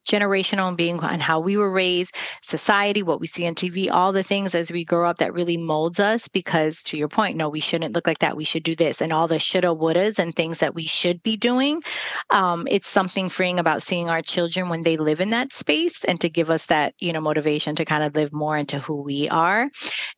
generational 0.08 0.76
being 0.76 1.00
and 1.02 1.22
how 1.22 1.40
we 1.40 1.56
were 1.56 1.70
raised, 1.70 2.14
society, 2.42 3.02
what 3.02 3.20
we 3.20 3.26
see 3.26 3.46
on 3.46 3.54
TV, 3.54 3.90
all 3.90 4.12
the 4.12 4.22
things 4.22 4.54
as 4.54 4.70
we 4.70 4.84
grow 4.84 5.08
up 5.08 5.18
that 5.18 5.32
really 5.32 5.56
molds 5.56 6.00
us. 6.00 6.28
Because 6.28 6.82
to 6.84 6.96
your 6.96 7.08
point, 7.08 7.36
no, 7.36 7.48
we 7.48 7.60
shouldn't 7.60 7.94
look 7.94 8.06
like 8.06 8.20
that. 8.20 8.36
We 8.36 8.44
should 8.44 8.62
do 8.62 8.76
this, 8.76 9.00
and 9.00 9.12
all 9.12 9.28
the 9.28 9.38
shoulda, 9.38 9.68
wouldas, 9.68 10.18
and 10.18 10.34
things 10.34 10.60
that 10.60 10.74
we 10.74 10.84
should 10.84 11.22
be 11.22 11.36
doing. 11.36 11.82
Um, 12.30 12.66
it's 12.70 12.88
something 12.88 13.28
freeing 13.28 13.58
about 13.58 13.82
seeing 13.82 14.08
our 14.08 14.22
children 14.22 14.68
when 14.68 14.82
they 14.82 14.96
live 14.96 15.20
in 15.20 15.30
that 15.30 15.52
space, 15.52 16.04
and 16.04 16.20
to 16.20 16.28
give 16.28 16.50
us 16.50 16.66
that 16.66 16.94
you 16.98 17.12
know 17.12 17.20
motivation 17.20 17.76
to 17.76 17.84
kind 17.84 18.02
of 18.02 18.14
live 18.14 18.32
more 18.32 18.56
into 18.56 18.78
who 18.78 19.02
we 19.02 19.28
are. 19.28 19.68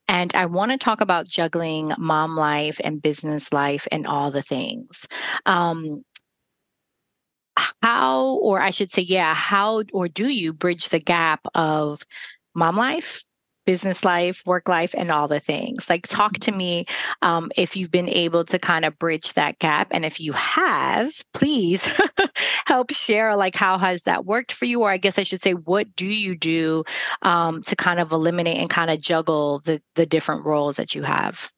And 0.09 0.35
I 0.35 0.47
want 0.47 0.71
to 0.71 0.79
talk 0.79 1.01
about 1.01 1.27
juggling 1.27 1.93
mom 1.99 2.37
life 2.37 2.81
and 2.83 3.01
business 3.01 3.53
life 3.53 3.89
and 3.91 4.07
all 4.07 4.31
the 4.31 4.43
things. 4.43 5.07
Um, 5.47 6.05
how, 7.95 8.39
or 8.43 8.61
I 8.61 8.71
should 8.71 8.91
say, 8.91 9.03
yeah, 9.03 9.35
how 9.35 9.83
or 9.93 10.09
do 10.09 10.29
you 10.29 10.53
bridge 10.53 10.89
the 10.89 10.99
gap 10.99 11.47
of 11.55 12.01
mom 12.55 12.77
life 12.77 13.25
business 13.67 14.05
life, 14.05 14.43
work 14.45 14.69
life, 14.69 14.95
and 14.95 15.11
all 15.11 15.27
the 15.27 15.41
things. 15.41 15.89
Like, 15.89 16.07
talk 16.07 16.35
to 16.41 16.53
me 16.53 16.85
um, 17.23 17.51
if 17.57 17.79
you've 17.79 17.91
been 17.91 18.11
able 18.11 18.45
to 18.45 18.59
kind 18.59 18.85
of 18.85 18.99
bridge 18.99 19.33
that 19.33 19.59
gap. 19.59 19.89
And 19.91 20.05
if 20.05 20.21
you 20.21 20.33
have, 20.33 21.11
please 21.33 21.83
help 22.67 22.93
share, 22.93 23.37
like, 23.37 23.55
how 23.55 23.79
has 23.79 24.03
that 24.03 24.27
worked 24.27 24.53
for 24.53 24.67
you? 24.67 24.83
Or 24.83 24.91
I 24.91 24.99
guess 24.99 25.19
I 25.19 25.23
should 25.23 25.41
say, 25.41 25.53
what 25.53 25.97
do 25.97 26.07
you 26.07 26.37
do 26.37 26.85
um, 27.23 27.63
to 27.63 27.75
kind 27.75 28.01
of 28.01 28.13
eliminate 28.13 28.59
and 28.59 28.69
kind 28.69 28.91
of 28.91 29.01
juggle 29.01 29.61
the, 29.61 29.81
the 29.95 30.05
different 30.05 30.45
roles 30.45 30.77
that 30.77 30.95
you 30.95 31.03
have? 31.03 31.51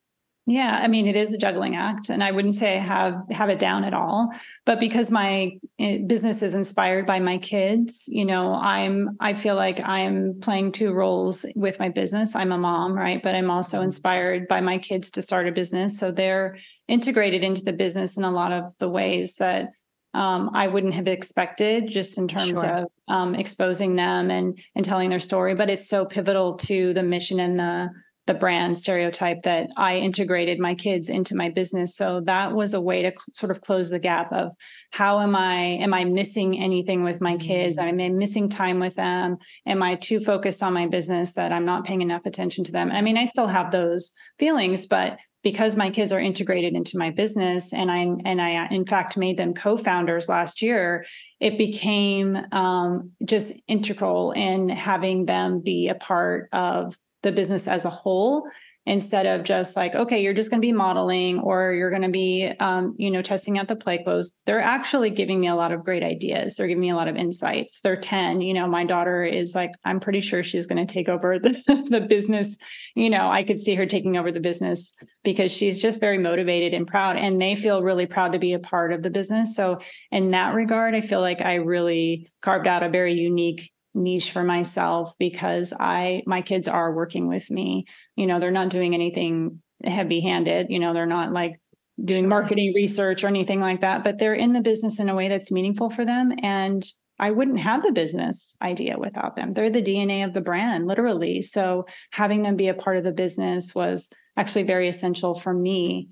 Yeah, 0.48 0.78
I 0.80 0.86
mean 0.86 1.08
it 1.08 1.16
is 1.16 1.34
a 1.34 1.38
juggling 1.38 1.74
act 1.74 2.08
and 2.08 2.22
I 2.22 2.30
wouldn't 2.30 2.54
say 2.54 2.76
I 2.76 2.80
have 2.80 3.16
have 3.32 3.48
it 3.48 3.58
down 3.58 3.82
at 3.82 3.92
all, 3.92 4.32
but 4.64 4.78
because 4.78 5.10
my 5.10 5.58
eh, 5.80 5.98
business 6.06 6.40
is 6.40 6.54
inspired 6.54 7.04
by 7.04 7.18
my 7.18 7.38
kids, 7.38 8.04
you 8.06 8.24
know, 8.24 8.54
I'm 8.54 9.16
I 9.18 9.34
feel 9.34 9.56
like 9.56 9.80
I'm 9.80 10.38
playing 10.40 10.70
two 10.70 10.92
roles 10.92 11.44
with 11.56 11.80
my 11.80 11.88
business. 11.88 12.36
I'm 12.36 12.52
a 12.52 12.58
mom, 12.58 12.92
right? 12.92 13.20
But 13.20 13.34
I'm 13.34 13.50
also 13.50 13.78
mm-hmm. 13.78 13.86
inspired 13.86 14.46
by 14.46 14.60
my 14.60 14.78
kids 14.78 15.10
to 15.12 15.22
start 15.22 15.48
a 15.48 15.52
business, 15.52 15.98
so 15.98 16.12
they're 16.12 16.58
integrated 16.86 17.42
into 17.42 17.64
the 17.64 17.72
business 17.72 18.16
in 18.16 18.22
a 18.22 18.30
lot 18.30 18.52
of 18.52 18.72
the 18.78 18.88
ways 18.88 19.34
that 19.36 19.70
um, 20.14 20.50
I 20.54 20.68
wouldn't 20.68 20.94
have 20.94 21.08
expected 21.08 21.90
just 21.90 22.18
in 22.18 22.28
terms 22.28 22.60
sure. 22.60 22.66
of 22.66 22.86
um, 23.08 23.34
exposing 23.34 23.96
them 23.96 24.30
and 24.30 24.56
and 24.76 24.84
telling 24.84 25.10
their 25.10 25.18
story, 25.18 25.56
but 25.56 25.70
it's 25.70 25.88
so 25.88 26.04
pivotal 26.04 26.54
to 26.58 26.94
the 26.94 27.02
mission 27.02 27.40
and 27.40 27.58
the 27.58 27.90
the 28.26 28.34
brand 28.34 28.76
stereotype 28.78 29.42
that 29.42 29.70
I 29.76 29.96
integrated 29.96 30.58
my 30.58 30.74
kids 30.74 31.08
into 31.08 31.36
my 31.36 31.48
business. 31.48 31.94
So 31.94 32.20
that 32.22 32.52
was 32.52 32.74
a 32.74 32.80
way 32.80 33.02
to 33.02 33.10
cl- 33.10 33.26
sort 33.32 33.50
of 33.50 33.60
close 33.60 33.90
the 33.90 34.00
gap 34.00 34.32
of 34.32 34.52
how 34.92 35.20
am 35.20 35.36
I 35.36 35.54
am 35.54 35.94
I 35.94 36.04
missing 36.04 36.58
anything 36.58 37.04
with 37.04 37.20
my 37.20 37.36
kids? 37.36 37.78
Mm-hmm. 37.78 38.00
Am 38.00 38.00
I 38.00 38.08
missing 38.08 38.48
time 38.48 38.80
with 38.80 38.96
them? 38.96 39.36
Am 39.64 39.82
I 39.82 39.94
too 39.94 40.20
focused 40.20 40.62
on 40.62 40.74
my 40.74 40.86
business 40.86 41.34
that 41.34 41.52
I'm 41.52 41.64
not 41.64 41.84
paying 41.84 42.02
enough 42.02 42.26
attention 42.26 42.64
to 42.64 42.72
them? 42.72 42.90
I 42.90 43.00
mean, 43.00 43.16
I 43.16 43.26
still 43.26 43.46
have 43.46 43.70
those 43.70 44.12
feelings, 44.38 44.86
but 44.86 45.18
because 45.46 45.76
my 45.76 45.90
kids 45.90 46.10
are 46.10 46.18
integrated 46.18 46.74
into 46.74 46.98
my 46.98 47.10
business 47.10 47.72
and 47.72 47.88
I 47.88 47.98
and 47.98 48.42
I 48.42 48.66
in 48.66 48.84
fact 48.84 49.16
made 49.16 49.36
them 49.36 49.54
co-founders 49.54 50.28
last 50.28 50.60
year, 50.60 51.06
it 51.38 51.56
became 51.56 52.36
um, 52.50 53.12
just 53.24 53.54
integral 53.68 54.32
in 54.32 54.68
having 54.68 55.26
them 55.26 55.60
be 55.60 55.88
a 55.88 55.94
part 55.94 56.48
of 56.52 56.96
the 57.22 57.32
business 57.32 57.66
as 57.66 57.84
a 57.84 57.90
whole 57.90 58.46
instead 58.86 59.26
of 59.26 59.42
just 59.42 59.74
like 59.74 59.94
okay 59.94 60.22
you're 60.22 60.32
just 60.32 60.48
going 60.48 60.60
to 60.60 60.66
be 60.66 60.72
modeling 60.72 61.40
or 61.40 61.72
you're 61.72 61.90
going 61.90 62.02
to 62.02 62.08
be 62.08 62.52
um, 62.60 62.94
you 62.96 63.10
know 63.10 63.20
testing 63.20 63.58
out 63.58 63.68
the 63.68 63.76
play 63.76 64.02
clothes. 64.02 64.40
They're 64.46 64.60
actually 64.60 65.10
giving 65.10 65.40
me 65.40 65.48
a 65.48 65.56
lot 65.56 65.72
of 65.72 65.84
great 65.84 66.04
ideas. 66.04 66.54
They're 66.54 66.68
giving 66.68 66.80
me 66.80 66.90
a 66.90 66.96
lot 66.96 67.08
of 67.08 67.16
insights. 67.16 67.80
They're 67.80 67.96
10 67.96 68.40
you 68.40 68.54
know 68.54 68.66
my 68.68 68.84
daughter 68.84 69.24
is 69.24 69.54
like 69.54 69.72
i'm 69.84 70.00
pretty 70.00 70.20
sure 70.20 70.42
she's 70.42 70.66
going 70.66 70.84
to 70.84 70.92
take 70.92 71.08
over 71.08 71.38
the, 71.42 71.86
the 71.90 72.00
business. 72.00 72.56
You 72.94 73.10
know 73.10 73.28
i 73.28 73.42
could 73.42 73.58
see 73.58 73.74
her 73.74 73.86
taking 73.86 74.16
over 74.16 74.30
the 74.30 74.40
business 74.40 74.94
because 75.24 75.52
she's 75.52 75.82
just 75.82 76.00
very 76.00 76.18
motivated 76.18 76.72
and 76.72 76.86
proud 76.86 77.16
and 77.16 77.42
they 77.42 77.56
feel 77.56 77.82
really 77.82 78.06
proud 78.06 78.32
to 78.32 78.38
be 78.38 78.52
a 78.52 78.58
part 78.58 78.92
of 78.92 79.02
the 79.02 79.10
business. 79.10 79.56
So 79.56 79.80
in 80.12 80.30
that 80.30 80.54
regard 80.54 80.94
i 80.94 81.00
feel 81.00 81.20
like 81.20 81.40
i 81.40 81.54
really 81.54 82.30
carved 82.40 82.68
out 82.68 82.84
a 82.84 82.88
very 82.88 83.14
unique 83.14 83.72
niche 83.96 84.30
for 84.30 84.44
myself 84.44 85.14
because 85.18 85.72
I 85.78 86.22
my 86.26 86.42
kids 86.42 86.68
are 86.68 86.94
working 86.94 87.28
with 87.28 87.50
me. 87.50 87.86
You 88.14 88.26
know, 88.26 88.38
they're 88.38 88.50
not 88.50 88.68
doing 88.68 88.94
anything 88.94 89.62
heavy-handed, 89.84 90.66
you 90.70 90.78
know, 90.78 90.92
they're 90.92 91.06
not 91.06 91.32
like 91.32 91.60
doing 92.02 92.28
marketing 92.28 92.72
research 92.74 93.24
or 93.24 93.28
anything 93.28 93.60
like 93.60 93.80
that, 93.80 94.04
but 94.04 94.18
they're 94.18 94.34
in 94.34 94.52
the 94.52 94.60
business 94.60 95.00
in 95.00 95.08
a 95.08 95.14
way 95.14 95.28
that's 95.28 95.50
meaningful 95.50 95.90
for 95.90 96.04
them 96.04 96.32
and 96.42 96.84
I 97.18 97.30
wouldn't 97.30 97.60
have 97.60 97.82
the 97.82 97.92
business 97.92 98.58
idea 98.60 98.98
without 98.98 99.36
them. 99.36 99.52
They're 99.52 99.70
the 99.70 99.82
DNA 99.82 100.22
of 100.22 100.34
the 100.34 100.42
brand, 100.42 100.86
literally. 100.86 101.40
So 101.40 101.86
having 102.12 102.42
them 102.42 102.56
be 102.56 102.68
a 102.68 102.74
part 102.74 102.98
of 102.98 103.04
the 103.04 103.12
business 103.12 103.74
was 103.74 104.10
actually 104.36 104.64
very 104.64 104.86
essential 104.86 105.34
for 105.34 105.54
me 105.54 106.10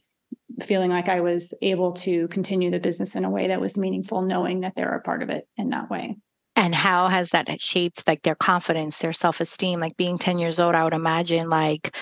feeling 0.62 0.90
like 0.90 1.10
I 1.10 1.20
was 1.20 1.52
able 1.60 1.92
to 1.92 2.26
continue 2.28 2.70
the 2.70 2.80
business 2.80 3.16
in 3.16 3.24
a 3.26 3.30
way 3.30 3.48
that 3.48 3.60
was 3.60 3.76
meaningful, 3.76 4.22
knowing 4.22 4.60
that 4.60 4.76
they're 4.76 4.94
a 4.94 5.02
part 5.02 5.22
of 5.22 5.28
it 5.28 5.44
in 5.58 5.70
that 5.70 5.90
way 5.90 6.16
and 6.56 6.74
how 6.74 7.08
has 7.08 7.30
that 7.30 7.60
shaped 7.60 8.06
like 8.06 8.22
their 8.22 8.34
confidence 8.34 8.98
their 8.98 9.12
self-esteem? 9.12 9.80
Like 9.80 9.96
being 9.96 10.18
10 10.18 10.38
years 10.38 10.60
old 10.60 10.74
i 10.74 10.84
would 10.84 10.94
imagine 10.94 11.48
like 11.48 11.96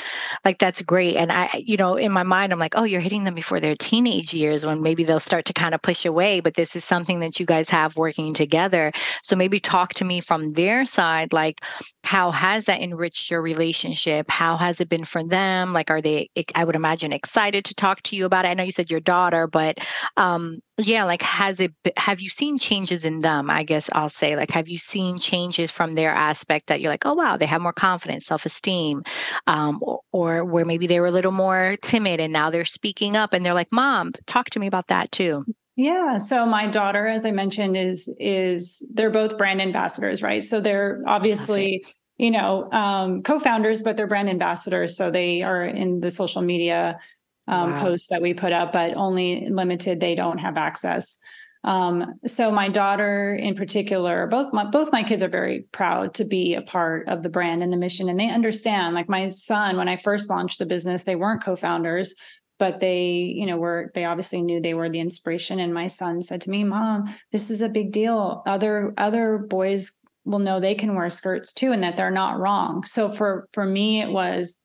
like 0.45 0.59
that's 0.59 0.83
great. 0.83 1.17
And 1.17 1.33
i 1.33 1.51
you 1.55 1.77
know 1.77 1.97
in 1.97 2.13
my 2.13 2.23
mind 2.23 2.53
i'm 2.53 2.59
like 2.59 2.75
oh 2.77 2.85
you're 2.85 3.01
hitting 3.01 3.25
them 3.25 3.35
before 3.35 3.61
their 3.61 3.75
teenage 3.77 4.35
years 4.35 4.67
when 4.67 4.83
maybe 4.83 5.05
they'll 5.05 5.21
start 5.21 5.45
to 5.47 5.53
kind 5.53 5.75
of 5.75 5.83
push 5.83 6.05
away 6.05 6.41
but 6.41 6.55
this 6.55 6.77
is 6.77 6.85
something 6.85 7.21
that 7.21 7.41
you 7.41 7.47
guys 7.47 7.69
have 7.71 7.97
working 7.97 8.35
together. 8.35 8.93
So 9.23 9.37
maybe 9.37 9.61
talk 9.61 9.95
to 9.95 10.05
me 10.05 10.21
from 10.21 10.53
their 10.53 10.85
side 10.85 11.33
like 11.33 11.61
how 12.05 12.31
has 12.31 12.67
that 12.67 12.83
enriched 12.83 13.31
your 13.31 13.43
relationship? 13.43 14.31
How 14.31 14.57
has 14.57 14.81
it 14.81 14.89
been 14.89 15.05
for 15.05 15.23
them? 15.25 15.73
Like 15.73 15.91
are 15.91 16.01
they 16.01 16.29
i 16.55 16.65
would 16.65 16.77
imagine 16.77 17.13
excited 17.13 17.65
to 17.67 17.75
talk 17.75 18.03
to 18.03 18.17
you 18.17 18.27
about 18.27 18.45
it? 18.45 18.49
I 18.49 18.55
know 18.55 18.65
you 18.65 18.73
said 18.73 18.91
your 18.91 19.01
daughter 19.01 19.47
but 19.47 19.79
um 20.17 20.61
yeah 20.79 21.05
like 21.05 21.23
has 21.23 21.61
it 21.61 21.73
have 21.97 22.21
you 22.21 22.31
seen 22.31 22.59
changes 22.59 23.05
in 23.05 23.21
them 23.21 23.51
i 23.51 23.63
guess 23.63 23.91
i'll 23.93 24.09
say 24.09 24.37
like 24.37 24.51
have 24.51 24.69
you 24.69 24.79
seen 24.79 25.19
changes 25.19 25.71
from 25.71 25.95
their 25.95 26.11
aspect 26.11 26.69
that 26.69 26.81
you're 26.81 26.91
like 26.91 27.05
oh 27.05 27.15
wow 27.15 27.37
they 27.37 27.47
have 27.47 27.61
more 27.61 27.73
confidence 27.73 28.27
self-esteem 28.27 29.03
um, 29.47 29.79
or, 29.83 30.01
or 30.13 30.45
where 30.45 30.65
maybe 30.65 30.87
they 30.87 31.01
were 31.01 31.07
a 31.07 31.11
little 31.13 31.33
more 31.33 31.77
timid 31.83 32.21
and 32.21 32.33
now 32.33 32.51
they're 32.51 32.65
speaking 32.65 33.17
up 33.17 33.33
and 33.33 33.45
they're 33.45 33.55
like 33.55 33.71
mom 33.71 34.13
talk 34.27 34.49
to 34.49 34.59
me 34.59 34.67
about 34.67 34.87
that 34.87 35.11
too 35.13 35.45
yeah. 35.77 36.19
So 36.19 36.45
my 36.45 36.67
daughter, 36.67 37.07
as 37.07 37.25
I 37.25 37.31
mentioned, 37.31 37.77
is 37.77 38.15
is 38.21 38.87
they're 38.95 39.11
both 39.11 39.39
brand 39.39 39.63
ambassadors, 39.63 40.23
right? 40.23 40.45
So 40.45 40.61
they're 40.61 41.01
obviously, 41.07 41.85
you 42.19 42.31
know, 42.31 42.71
um, 42.73 43.23
co-founders, 43.23 43.81
but 43.81 43.97
they're 43.97 44.07
brand 44.07 44.29
ambassadors. 44.29 44.97
So 44.97 45.11
they 45.11 45.43
are 45.43 45.65
in 45.65 46.01
the 46.01 46.11
social 46.11 46.43
media 46.43 46.99
um, 47.49 47.73
wow. 47.73 47.81
posts 47.81 48.09
that 48.09 48.23
we 48.23 48.35
put 48.35 48.53
up, 48.53 48.73
but 48.73 48.97
only 48.97 49.49
limited. 49.51 50.01
They 50.01 50.15
don't 50.15 50.39
have 50.39 50.57
access. 50.57 51.19
Um, 51.65 52.15
so 52.27 52.51
my 52.51 52.69
daughter, 52.69 53.35
in 53.35 53.55
particular, 53.55 54.27
both 54.27 54.53
my 54.53 54.65
both 54.65 54.91
my 54.91 55.03
kids 55.03 55.23
are 55.23 55.29
very 55.29 55.67
proud 55.71 56.15
to 56.15 56.25
be 56.25 56.55
a 56.55 56.63
part 56.63 57.09
of 57.09 57.23
the 57.23 57.29
brand 57.29 57.63
and 57.63 57.73
the 57.73 57.77
mission, 57.77 58.09
and 58.09 58.19
they 58.19 58.31
understand. 58.31 58.95
Like 58.95 59.09
my 59.09 59.29
son, 59.29 59.77
when 59.77 59.89
I 59.89 59.97
first 59.97 60.29
launched 60.29 60.59
the 60.59 60.67
business, 60.67 61.05
they 61.05 61.15
weren't 61.15 61.45
co-founders, 61.45 62.17
but 62.59 62.81
they, 62.81 63.11
you 63.11 63.47
know, 63.47 63.57
were 63.57 63.93
they 63.95 64.05
obviously 64.05 64.43
knew 64.43 64.61
they 64.61 64.75
were 64.75 64.91
the 64.91 65.01
inspiration. 65.01 65.61
And 65.61 65.73
my 65.73 65.87
son 65.87 66.21
said 66.21 66.41
to 66.43 66.51
me, 66.51 66.65
"Mom, 66.65 67.15
this 67.31 67.49
is 67.49 67.63
a 67.63 67.69
big 67.69 67.93
deal. 67.93 68.43
Other 68.45 68.93
other 68.99 69.39
boys 69.39 70.01
will 70.25 70.41
know 70.41 70.59
they 70.59 70.75
can 70.75 70.97
wear 70.97 71.11
skirts 71.11 71.53
too, 71.53 71.71
and 71.71 71.83
that 71.85 71.97
they're 71.97 72.11
not 72.11 72.41
wrong." 72.41 72.83
So 72.85 73.09
for 73.09 73.49
for 73.53 73.65
me, 73.65 74.01
it 74.01 74.11
was 74.11 74.59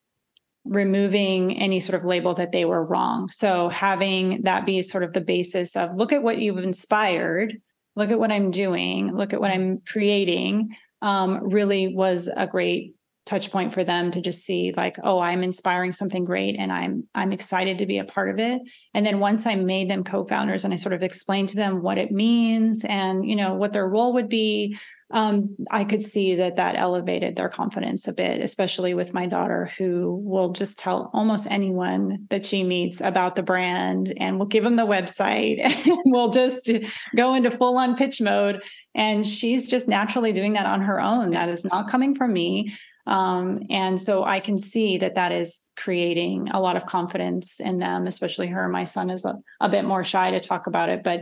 removing 0.69 1.57
any 1.57 1.79
sort 1.79 1.99
of 1.99 2.05
label 2.05 2.33
that 2.35 2.51
they 2.51 2.65
were 2.65 2.83
wrong. 2.83 3.29
So 3.29 3.69
having 3.69 4.41
that 4.43 4.65
be 4.65 4.81
sort 4.83 5.03
of 5.03 5.13
the 5.13 5.21
basis 5.21 5.75
of 5.75 5.95
look 5.97 6.11
at 6.11 6.23
what 6.23 6.39
you've 6.39 6.57
inspired, 6.57 7.61
look 7.95 8.11
at 8.11 8.19
what 8.19 8.31
I'm 8.31 8.51
doing, 8.51 9.15
look 9.15 9.33
at 9.33 9.41
what 9.41 9.51
I'm 9.51 9.79
creating, 9.87 10.75
um, 11.01 11.49
really 11.49 11.93
was 11.93 12.29
a 12.35 12.47
great 12.47 12.93
touch 13.27 13.51
point 13.51 13.73
for 13.73 13.83
them 13.83 14.09
to 14.09 14.21
just 14.21 14.45
see 14.45 14.73
like 14.77 14.95
oh 15.03 15.19
i'm 15.19 15.43
inspiring 15.43 15.91
something 15.91 16.23
great 16.23 16.55
and 16.57 16.71
i'm 16.71 17.03
i'm 17.13 17.33
excited 17.33 17.77
to 17.77 17.85
be 17.85 17.97
a 17.97 18.05
part 18.05 18.29
of 18.29 18.39
it. 18.39 18.61
And 18.93 19.05
then 19.05 19.19
once 19.19 19.45
i 19.45 19.53
made 19.55 19.89
them 19.89 20.05
co-founders 20.05 20.63
and 20.63 20.73
i 20.73 20.77
sort 20.77 20.93
of 20.93 21.03
explained 21.03 21.49
to 21.49 21.57
them 21.57 21.81
what 21.81 21.97
it 21.97 22.09
means 22.09 22.85
and 22.85 23.27
you 23.27 23.35
know 23.35 23.53
what 23.53 23.73
their 23.73 23.87
role 23.87 24.13
would 24.13 24.29
be 24.29 24.77
um, 25.11 25.55
I 25.71 25.85
could 25.85 26.03
see 26.03 26.35
that 26.35 26.57
that 26.57 26.75
elevated 26.75 27.35
their 27.35 27.47
confidence 27.47 28.07
a 28.07 28.13
bit, 28.13 28.41
especially 28.41 28.93
with 28.93 29.13
my 29.13 29.25
daughter, 29.25 29.71
who 29.77 30.21
will 30.23 30.51
just 30.51 30.77
tell 30.77 31.09
almost 31.13 31.47
anyone 31.49 32.27
that 32.29 32.45
she 32.45 32.63
meets 32.63 32.99
about 32.99 33.35
the 33.35 33.43
brand 33.43 34.13
and 34.17 34.37
will 34.37 34.45
give 34.45 34.65
them 34.65 34.75
the 34.75 34.85
website 34.85 35.59
and 35.87 35.99
will 36.05 36.29
just 36.29 36.69
go 37.15 37.35
into 37.35 37.49
full 37.49 37.77
on 37.77 37.95
pitch 37.95 38.19
mode. 38.19 38.61
And 38.95 39.25
she's 39.25 39.69
just 39.69 39.87
naturally 39.87 40.33
doing 40.33 40.53
that 40.53 40.65
on 40.65 40.81
her 40.81 40.99
own. 40.99 41.31
That 41.31 41.47
is 41.47 41.63
not 41.63 41.89
coming 41.89 42.13
from 42.13 42.33
me. 42.33 42.75
Um, 43.05 43.61
and 43.69 43.99
so 44.01 44.25
I 44.25 44.41
can 44.41 44.59
see 44.59 44.97
that 44.97 45.15
that 45.15 45.31
is 45.31 45.65
creating 45.77 46.49
a 46.49 46.59
lot 46.59 46.75
of 46.75 46.85
confidence 46.85 47.61
in 47.61 47.79
them, 47.79 48.05
especially 48.05 48.47
her. 48.47 48.67
My 48.67 48.83
son 48.83 49.09
is 49.09 49.23
a, 49.23 49.35
a 49.61 49.69
bit 49.69 49.85
more 49.85 50.03
shy 50.03 50.31
to 50.31 50.41
talk 50.41 50.67
about 50.67 50.89
it, 50.89 51.03
but 51.03 51.21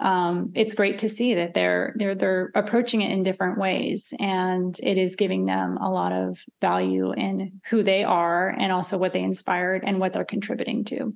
um, 0.00 0.50
it's 0.54 0.74
great 0.74 0.98
to 1.00 1.08
see 1.08 1.34
that 1.34 1.54
they're 1.54 1.94
they're 1.96 2.14
they're 2.14 2.50
approaching 2.54 3.02
it 3.02 3.12
in 3.12 3.22
different 3.22 3.58
ways, 3.58 4.12
and 4.18 4.74
it 4.82 4.98
is 4.98 5.14
giving 5.16 5.44
them 5.44 5.76
a 5.76 5.90
lot 5.90 6.12
of 6.12 6.42
value 6.60 7.12
in 7.12 7.60
who 7.68 7.82
they 7.82 8.02
are 8.02 8.48
and 8.48 8.72
also 8.72 8.98
what 8.98 9.12
they 9.12 9.22
inspired 9.22 9.84
and 9.84 10.00
what 10.00 10.12
they're 10.12 10.24
contributing 10.24 10.84
to. 10.86 11.14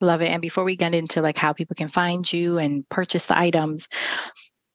Love 0.00 0.22
it. 0.22 0.28
And 0.28 0.42
before 0.42 0.64
we 0.64 0.76
get 0.76 0.94
into 0.94 1.20
like 1.22 1.36
how 1.36 1.52
people 1.52 1.74
can 1.74 1.88
find 1.88 2.32
you 2.32 2.58
and 2.58 2.88
purchase 2.88 3.26
the 3.26 3.38
items, 3.38 3.88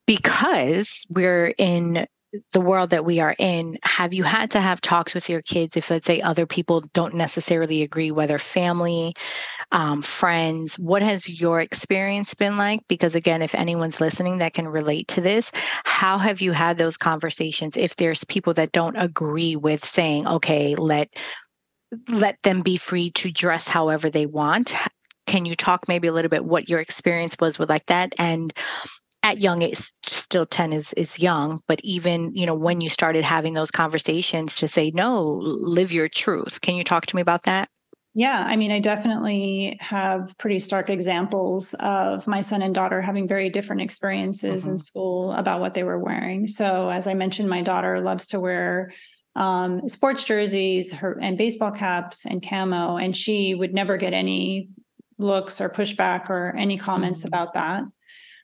because 0.05 1.05
we're 1.09 1.53
in 1.57 2.05
the 2.51 2.61
world 2.61 2.89
that 2.89 3.05
we 3.05 3.19
are 3.19 3.35
in, 3.39 3.77
have 3.83 4.13
you 4.13 4.23
had 4.23 4.51
to 4.51 4.59
have 4.59 4.81
talks 4.81 5.13
with 5.13 5.29
your 5.29 5.41
kids 5.41 5.77
if, 5.77 5.89
let's 5.89 6.05
say, 6.05 6.21
other 6.21 6.45
people 6.45 6.81
don't 6.93 7.15
necessarily 7.15 7.81
agree, 7.81 8.11
whether 8.11 8.37
family, 8.37 9.13
um, 9.71 10.01
friends? 10.01 10.77
What 10.79 11.01
has 11.01 11.41
your 11.41 11.59
experience 11.61 12.33
been 12.33 12.57
like? 12.57 12.81
Because, 12.87 13.15
again, 13.15 13.41
if 13.41 13.55
anyone's 13.55 14.01
listening 14.01 14.37
that 14.39 14.53
can 14.53 14.67
relate 14.67 15.07
to 15.09 15.21
this, 15.21 15.51
how 15.83 16.17
have 16.17 16.41
you 16.41 16.51
had 16.51 16.77
those 16.77 16.97
conversations 16.97 17.77
if 17.77 17.95
there's 17.95 18.23
people 18.23 18.53
that 18.55 18.71
don't 18.71 18.95
agree 18.95 19.55
with 19.55 19.83
saying, 19.83 20.27
okay, 20.27 20.75
let 20.75 21.09
let 22.09 22.41
them 22.43 22.61
be 22.61 22.77
free 22.77 23.11
to 23.11 23.31
dress 23.31 23.67
however 23.67 24.09
they 24.09 24.25
want 24.25 24.73
can 25.25 25.45
you 25.45 25.55
talk 25.55 25.87
maybe 25.87 26.07
a 26.07 26.11
little 26.11 26.29
bit 26.29 26.43
what 26.43 26.69
your 26.69 26.79
experience 26.79 27.35
was 27.39 27.59
with 27.59 27.69
like 27.69 27.85
that 27.85 28.13
and 28.17 28.53
at 29.23 29.39
young 29.39 29.61
it's 29.61 29.91
still 30.05 30.45
10 30.45 30.73
is 30.73 30.93
is 30.93 31.19
young 31.19 31.61
but 31.67 31.79
even 31.83 32.33
you 32.35 32.45
know 32.45 32.55
when 32.55 32.81
you 32.81 32.89
started 32.89 33.23
having 33.23 33.53
those 33.53 33.71
conversations 33.71 34.55
to 34.57 34.67
say 34.67 34.91
no 34.91 35.39
live 35.41 35.93
your 35.93 36.09
truth 36.09 36.59
can 36.61 36.75
you 36.75 36.83
talk 36.83 37.05
to 37.05 37.15
me 37.15 37.21
about 37.21 37.43
that 37.43 37.69
yeah, 38.17 38.43
I 38.47 38.55
mean, 38.55 38.71
I 38.71 38.79
definitely 38.79 39.77
have 39.79 40.35
pretty 40.39 40.57
stark 40.57 40.89
examples 40.89 41.75
of 41.75 42.25
my 42.25 42.41
son 42.41 42.63
and 42.63 42.73
daughter 42.73 42.99
having 42.99 43.27
very 43.27 43.51
different 43.51 43.83
experiences 43.83 44.63
mm-hmm. 44.63 44.71
in 44.71 44.77
school 44.79 45.33
about 45.33 45.59
what 45.59 45.75
they 45.75 45.83
were 45.83 45.99
wearing. 45.99 46.47
So, 46.47 46.89
as 46.89 47.05
I 47.05 47.13
mentioned, 47.13 47.47
my 47.47 47.61
daughter 47.61 48.01
loves 48.01 48.25
to 48.29 48.39
wear 48.39 48.91
um, 49.35 49.87
sports 49.87 50.23
jerseys 50.23 50.93
her, 50.93 51.19
and 51.21 51.37
baseball 51.37 51.69
caps 51.69 52.25
and 52.25 52.43
camo, 52.43 52.97
and 52.97 53.15
she 53.15 53.53
would 53.53 53.75
never 53.75 53.97
get 53.97 54.13
any 54.13 54.69
looks 55.19 55.61
or 55.61 55.69
pushback 55.69 56.27
or 56.27 56.55
any 56.57 56.75
comments 56.75 57.19
mm-hmm. 57.19 57.27
about 57.27 57.53
that. 57.53 57.83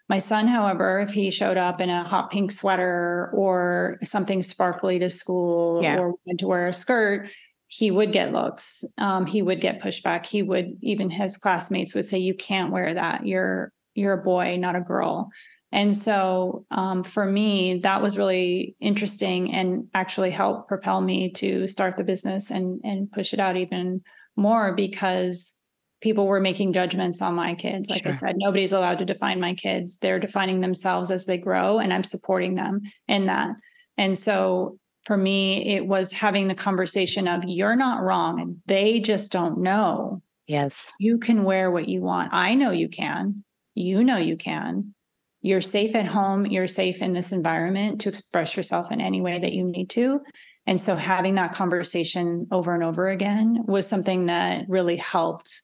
My 0.08 0.20
son, 0.20 0.48
however, 0.48 1.00
if 1.00 1.14
he 1.14 1.32
showed 1.32 1.58
up 1.58 1.82
in 1.82 1.90
a 1.90 2.04
hot 2.04 2.30
pink 2.30 2.52
sweater 2.52 3.32
or 3.34 3.98
something 4.04 4.44
sparkly 4.44 5.00
to 5.00 5.10
school 5.10 5.82
yeah. 5.82 5.98
or 5.98 6.10
wanted 6.10 6.38
to 6.40 6.48
wear 6.48 6.68
a 6.68 6.74
skirt, 6.74 7.30
he 7.78 7.90
would 7.90 8.12
get 8.12 8.34
looks. 8.34 8.84
Um, 8.98 9.26
he 9.26 9.42
would 9.42 9.60
get 9.60 9.82
pushback. 9.82 10.28
He 10.28 10.44
would 10.44 10.78
even 10.82 11.10
his 11.10 11.38
classmates 11.38 11.96
would 11.96 12.06
say, 12.06 12.20
"You 12.20 12.36
can't 12.36 12.72
wear 12.72 12.94
that. 12.94 13.26
You're 13.26 13.72
you're 13.96 14.14
a 14.14 14.24
boy, 14.24 14.58
not 14.58 14.76
a 14.76 14.82
girl." 14.82 15.30
And 15.72 15.98
so 15.98 16.66
um, 16.70 17.04
for 17.04 17.26
me, 17.26 17.80
that 17.80 18.02
was 18.02 18.18
really 18.18 18.76
interesting 18.80 19.52
and 19.52 19.88
actually 19.96 20.30
helped 20.30 20.68
propel 20.68 21.02
me 21.02 21.32
to 21.32 21.66
start 21.66 21.98
the 21.98 22.04
business 22.04 22.52
and 22.52 22.80
and 22.84 23.12
push 23.12 23.34
it 23.34 23.40
out 23.40 23.58
even 23.58 24.02
more 24.36 24.74
because 24.74 25.58
people 26.02 26.28
were 26.28 26.42
making 26.42 26.74
judgments 26.74 27.22
on 27.22 27.34
my 27.34 27.56
kids. 27.56 27.90
Like 27.90 28.04
sure. 28.04 28.12
I 28.12 28.16
said, 28.16 28.36
nobody's 28.38 28.74
allowed 28.74 29.00
to 29.00 29.06
define 29.06 29.40
my 29.40 29.54
kids. 29.54 29.98
They're 29.98 30.20
defining 30.20 30.62
themselves 30.62 31.10
as 31.10 31.26
they 31.26 31.38
grow, 31.38 31.80
and 31.80 31.92
I'm 31.92 32.04
supporting 32.04 32.54
them 32.54 32.82
in 33.08 33.26
that. 33.28 33.50
And 33.98 34.18
so 34.18 34.78
for 35.06 35.18
me, 35.18 35.76
it 35.76 35.86
was 35.86 36.12
having 36.12 36.48
the 36.48 36.56
conversation 36.56 37.28
of 37.28 37.44
you're 37.46 37.76
not 37.76 38.02
wrong, 38.02 38.39
and 38.39 38.58
they 38.66 39.00
just 39.00 39.32
don't 39.32 39.60
know. 39.60 40.22
Yes. 40.48 40.92
You 41.00 41.18
can 41.18 41.44
wear 41.44 41.72
what 41.72 41.89
you 41.89 42.02
want. 42.02 42.30
I 42.34 42.56
know 42.56 42.72
you 42.72 42.89
can. 42.89 43.44
You 43.76 44.04
know 44.04 44.18
you 44.18 44.38
can. 44.38 44.94
You're 45.42 45.62
safe 45.62 45.96
at 45.96 46.06
home. 46.06 46.46
You're 46.46 46.68
safe 46.68 47.02
in 47.02 47.13
this 47.13 47.32
environment 47.32 48.02
to 48.02 48.10
express 48.10 48.56
yourself 48.56 48.92
in 48.92 49.02
any 49.02 49.22
way 49.22 49.39
that 49.39 49.54
you 49.54 49.66
need 49.66 49.89
to. 49.92 50.22
And 50.66 50.80
so 50.80 50.96
having 50.96 51.36
that 51.36 51.54
conversation 51.54 52.48
over 52.52 52.74
and 52.74 52.84
over 52.84 53.10
again 53.10 53.63
was 53.68 53.86
something 53.86 54.28
that 54.28 54.63
really 54.70 54.96
helped 54.96 55.63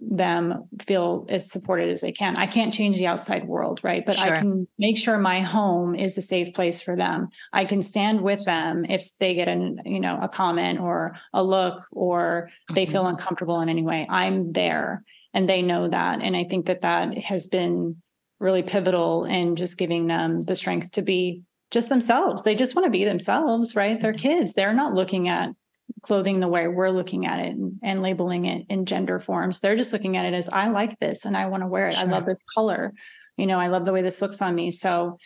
them 0.00 0.68
feel 0.80 1.26
as 1.28 1.50
supported 1.50 1.88
as 1.88 2.00
they 2.00 2.12
can. 2.12 2.36
I 2.36 2.46
can't 2.46 2.72
change 2.72 2.96
the 2.96 3.06
outside 3.06 3.46
world, 3.46 3.80
right? 3.82 4.04
But 4.04 4.16
sure. 4.16 4.32
I 4.32 4.36
can 4.36 4.68
make 4.78 4.96
sure 4.96 5.18
my 5.18 5.40
home 5.40 5.94
is 5.94 6.16
a 6.16 6.22
safe 6.22 6.54
place 6.54 6.80
for 6.80 6.96
them. 6.96 7.28
I 7.52 7.64
can 7.64 7.82
stand 7.82 8.20
with 8.20 8.44
them 8.44 8.84
if 8.88 9.16
they 9.18 9.34
get 9.34 9.48
an, 9.48 9.80
you 9.84 10.00
know, 10.00 10.18
a 10.20 10.28
comment 10.28 10.80
or 10.80 11.16
a 11.32 11.42
look 11.42 11.82
or 11.92 12.50
they 12.72 12.84
mm-hmm. 12.84 12.92
feel 12.92 13.06
uncomfortable 13.06 13.60
in 13.60 13.68
any 13.68 13.82
way. 13.82 14.06
I'm 14.08 14.52
there 14.52 15.02
and 15.34 15.48
they 15.48 15.62
know 15.62 15.88
that. 15.88 16.22
And 16.22 16.36
I 16.36 16.44
think 16.44 16.66
that 16.66 16.82
that 16.82 17.18
has 17.18 17.48
been 17.48 17.96
really 18.38 18.62
pivotal 18.62 19.24
in 19.24 19.56
just 19.56 19.76
giving 19.76 20.06
them 20.06 20.44
the 20.44 20.56
strength 20.56 20.92
to 20.92 21.02
be 21.02 21.42
just 21.70 21.88
themselves. 21.88 22.42
They 22.42 22.54
just 22.54 22.74
want 22.74 22.86
to 22.86 22.90
be 22.90 23.04
themselves, 23.04 23.76
right? 23.76 24.00
They're 24.00 24.12
mm-hmm. 24.12 24.28
kids. 24.28 24.54
They're 24.54 24.72
not 24.72 24.94
looking 24.94 25.28
at 25.28 25.50
clothing 26.02 26.40
the 26.40 26.48
way 26.48 26.68
we're 26.68 26.90
looking 26.90 27.26
at 27.26 27.40
it 27.40 27.56
and, 27.56 27.78
and, 27.82 28.02
labeling 28.02 28.46
it 28.46 28.66
in 28.68 28.86
gender 28.86 29.18
forms. 29.18 29.60
They're 29.60 29.76
just 29.76 29.92
looking 29.92 30.16
at 30.16 30.26
it 30.26 30.34
as 30.34 30.48
I 30.48 30.68
like 30.68 30.98
this 30.98 31.24
and 31.24 31.36
I 31.36 31.46
want 31.46 31.62
to 31.62 31.66
wear 31.66 31.88
it. 31.88 31.94
Sure. 31.94 32.08
I 32.08 32.10
love 32.10 32.26
this 32.26 32.44
color. 32.54 32.92
You 33.36 33.46
know, 33.46 33.58
I 33.58 33.68
love 33.68 33.84
the 33.84 33.92
way 33.92 34.02
this 34.02 34.20
looks 34.20 34.42
on 34.42 34.54
me. 34.54 34.70
So 34.70 35.18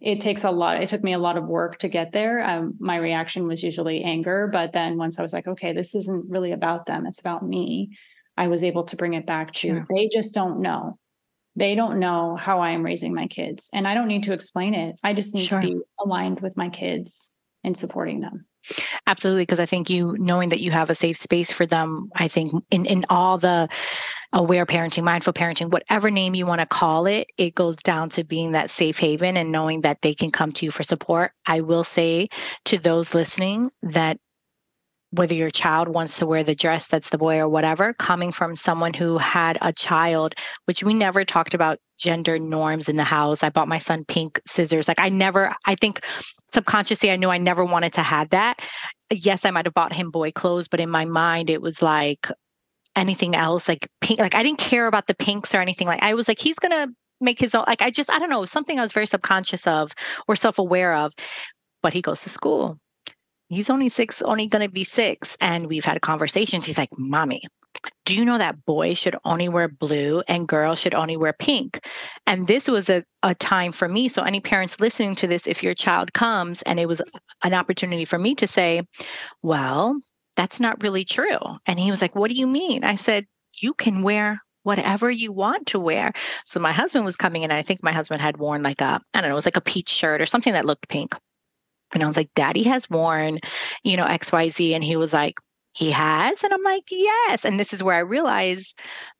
it 0.00 0.20
takes 0.20 0.44
a 0.44 0.50
lot. 0.50 0.82
It 0.82 0.88
took 0.88 1.02
me 1.02 1.12
a 1.12 1.18
lot 1.18 1.36
of 1.36 1.44
work 1.44 1.78
to 1.78 1.88
get 1.88 2.12
there. 2.12 2.42
Um, 2.48 2.74
my 2.78 2.96
reaction 2.96 3.46
was 3.48 3.62
usually 3.62 4.02
anger, 4.02 4.48
but 4.52 4.72
then 4.72 4.96
once 4.96 5.18
I 5.18 5.22
was 5.22 5.32
like, 5.32 5.48
okay, 5.48 5.72
this 5.72 5.94
isn't 5.94 6.30
really 6.30 6.52
about 6.52 6.86
them. 6.86 7.06
It's 7.06 7.20
about 7.20 7.46
me. 7.46 7.96
I 8.36 8.46
was 8.46 8.62
able 8.62 8.84
to 8.84 8.96
bring 8.96 9.14
it 9.14 9.26
back 9.26 9.52
to 9.52 9.68
sure. 9.68 9.86
they 9.90 10.08
just 10.12 10.34
don't 10.34 10.60
know. 10.60 10.98
They 11.56 11.74
don't 11.74 11.98
know 11.98 12.36
how 12.36 12.60
I 12.60 12.70
am 12.70 12.84
raising 12.84 13.12
my 13.12 13.26
kids. 13.26 13.68
And 13.72 13.88
I 13.88 13.94
don't 13.94 14.06
need 14.06 14.22
to 14.24 14.32
explain 14.32 14.74
it. 14.74 14.94
I 15.02 15.12
just 15.12 15.34
need 15.34 15.46
sure. 15.46 15.60
to 15.60 15.66
be 15.66 15.80
aligned 15.98 16.38
with 16.38 16.56
my 16.56 16.68
kids 16.68 17.32
and 17.64 17.76
supporting 17.76 18.20
them. 18.20 18.46
Absolutely, 19.06 19.42
because 19.42 19.60
I 19.60 19.66
think 19.66 19.90
you 19.90 20.16
knowing 20.18 20.50
that 20.50 20.60
you 20.60 20.70
have 20.70 20.90
a 20.90 20.94
safe 20.94 21.16
space 21.16 21.50
for 21.50 21.66
them, 21.66 22.10
I 22.14 22.28
think 22.28 22.52
in 22.70 22.86
in 22.86 23.04
all 23.08 23.38
the 23.38 23.68
aware 24.32 24.66
parenting, 24.66 25.04
mindful 25.04 25.32
parenting, 25.32 25.70
whatever 25.70 26.10
name 26.10 26.34
you 26.34 26.46
want 26.46 26.60
to 26.60 26.66
call 26.66 27.06
it, 27.06 27.28
it 27.38 27.54
goes 27.54 27.76
down 27.76 28.10
to 28.10 28.24
being 28.24 28.52
that 28.52 28.70
safe 28.70 28.98
haven 28.98 29.36
and 29.36 29.50
knowing 29.50 29.82
that 29.82 30.02
they 30.02 30.14
can 30.14 30.30
come 30.30 30.52
to 30.52 30.66
you 30.66 30.70
for 30.70 30.82
support. 30.82 31.32
I 31.46 31.62
will 31.62 31.84
say 31.84 32.28
to 32.66 32.78
those 32.78 33.14
listening 33.14 33.70
that 33.82 34.18
whether 35.10 35.34
your 35.34 35.50
child 35.50 35.88
wants 35.88 36.18
to 36.18 36.26
wear 36.26 36.42
the 36.42 36.54
dress 36.54 36.86
that's 36.86 37.10
the 37.10 37.18
boy 37.18 37.38
or 37.38 37.48
whatever, 37.48 37.94
coming 37.94 38.30
from 38.30 38.54
someone 38.54 38.92
who 38.92 39.16
had 39.16 39.56
a 39.62 39.72
child, 39.72 40.34
which 40.66 40.84
we 40.84 40.92
never 40.92 41.24
talked 41.24 41.54
about 41.54 41.78
gender 41.98 42.38
norms 42.38 42.88
in 42.88 42.96
the 42.96 43.04
house. 43.04 43.42
I 43.42 43.48
bought 43.48 43.68
my 43.68 43.78
son 43.78 44.04
pink 44.04 44.40
scissors. 44.46 44.86
Like 44.86 45.00
I 45.00 45.08
never, 45.08 45.50
I 45.64 45.74
think 45.76 46.04
subconsciously 46.46 47.10
I 47.10 47.16
knew 47.16 47.30
I 47.30 47.38
never 47.38 47.64
wanted 47.64 47.94
to 47.94 48.02
have 48.02 48.30
that. 48.30 48.60
Yes, 49.10 49.44
I 49.44 49.50
might 49.50 49.66
have 49.66 49.74
bought 49.74 49.94
him 49.94 50.10
boy 50.10 50.30
clothes, 50.30 50.68
but 50.68 50.80
in 50.80 50.90
my 50.90 51.06
mind 51.06 51.48
it 51.48 51.62
was 51.62 51.80
like 51.80 52.28
anything 52.94 53.34
else, 53.34 53.66
like 53.66 53.88
pink. 54.00 54.20
Like 54.20 54.34
I 54.34 54.42
didn't 54.42 54.58
care 54.58 54.86
about 54.86 55.06
the 55.06 55.14
pinks 55.14 55.54
or 55.54 55.60
anything. 55.60 55.86
Like 55.86 56.02
I 56.02 56.14
was 56.14 56.28
like, 56.28 56.38
he's 56.38 56.58
gonna 56.58 56.88
make 57.20 57.40
his 57.40 57.54
own. 57.54 57.64
Like 57.66 57.80
I 57.80 57.90
just, 57.90 58.10
I 58.10 58.18
don't 58.18 58.30
know, 58.30 58.44
something 58.44 58.78
I 58.78 58.82
was 58.82 58.92
very 58.92 59.06
subconscious 59.06 59.66
of 59.66 59.92
or 60.28 60.36
self-aware 60.36 60.94
of. 60.94 61.14
But 61.82 61.94
he 61.94 62.02
goes 62.02 62.22
to 62.22 62.28
school 62.28 62.78
he's 63.48 63.70
only 63.70 63.88
six, 63.88 64.22
only 64.22 64.46
going 64.46 64.66
to 64.66 64.72
be 64.72 64.84
six. 64.84 65.36
And 65.40 65.66
we've 65.66 65.84
had 65.84 66.00
conversations. 66.00 66.66
He's 66.66 66.78
like, 66.78 66.90
Mommy, 66.96 67.42
do 68.04 68.16
you 68.16 68.24
know 68.24 68.38
that 68.38 68.64
boys 68.64 68.98
should 68.98 69.16
only 69.24 69.48
wear 69.48 69.68
blue 69.68 70.22
and 70.26 70.48
girls 70.48 70.80
should 70.80 70.94
only 70.94 71.16
wear 71.16 71.32
pink? 71.32 71.80
And 72.26 72.46
this 72.46 72.68
was 72.68 72.88
a, 72.88 73.04
a 73.22 73.34
time 73.34 73.72
for 73.72 73.88
me. 73.88 74.08
So, 74.08 74.22
any 74.22 74.40
parents 74.40 74.80
listening 74.80 75.14
to 75.16 75.26
this, 75.26 75.46
if 75.46 75.62
your 75.62 75.74
child 75.74 76.12
comes 76.12 76.62
and 76.62 76.80
it 76.80 76.86
was 76.86 77.02
an 77.44 77.54
opportunity 77.54 78.04
for 78.04 78.18
me 78.18 78.34
to 78.36 78.46
say, 78.46 78.82
Well, 79.42 80.00
that's 80.36 80.60
not 80.60 80.82
really 80.82 81.04
true. 81.04 81.38
And 81.66 81.78
he 81.78 81.90
was 81.90 82.02
like, 82.02 82.16
What 82.16 82.30
do 82.30 82.36
you 82.36 82.46
mean? 82.46 82.84
I 82.84 82.96
said, 82.96 83.26
You 83.60 83.74
can 83.74 84.02
wear 84.02 84.42
whatever 84.64 85.10
you 85.10 85.32
want 85.32 85.68
to 85.68 85.78
wear. 85.78 86.12
So 86.44 86.60
my 86.60 86.72
husband 86.72 87.04
was 87.04 87.16
coming 87.16 87.42
in, 87.42 87.50
and 87.50 87.58
I 87.58 87.62
think 87.62 87.82
my 87.82 87.92
husband 87.92 88.20
had 88.20 88.36
worn 88.36 88.62
like 88.62 88.80
a, 88.80 89.00
I 89.14 89.20
don't 89.20 89.28
know, 89.28 89.34
it 89.34 89.34
was 89.34 89.46
like 89.46 89.56
a 89.56 89.62
peach 89.62 89.88
shirt 89.88 90.20
or 90.20 90.26
something 90.26 90.52
that 90.52 90.66
looked 90.66 90.88
pink. 90.88 91.14
And 91.92 92.02
I 92.02 92.06
was 92.06 92.16
like, 92.16 92.30
Daddy 92.34 92.64
has 92.64 92.90
worn, 92.90 93.40
you 93.82 93.96
know, 93.96 94.04
XYZ. 94.04 94.74
And 94.74 94.84
he 94.84 94.96
was 94.96 95.12
like, 95.12 95.34
he 95.72 95.90
has? 95.90 96.42
And 96.42 96.52
I'm 96.52 96.62
like, 96.62 96.84
yes. 96.90 97.44
And 97.44 97.58
this 97.58 97.72
is 97.72 97.82
where 97.82 97.94
I 97.94 98.00
realized 98.00 98.78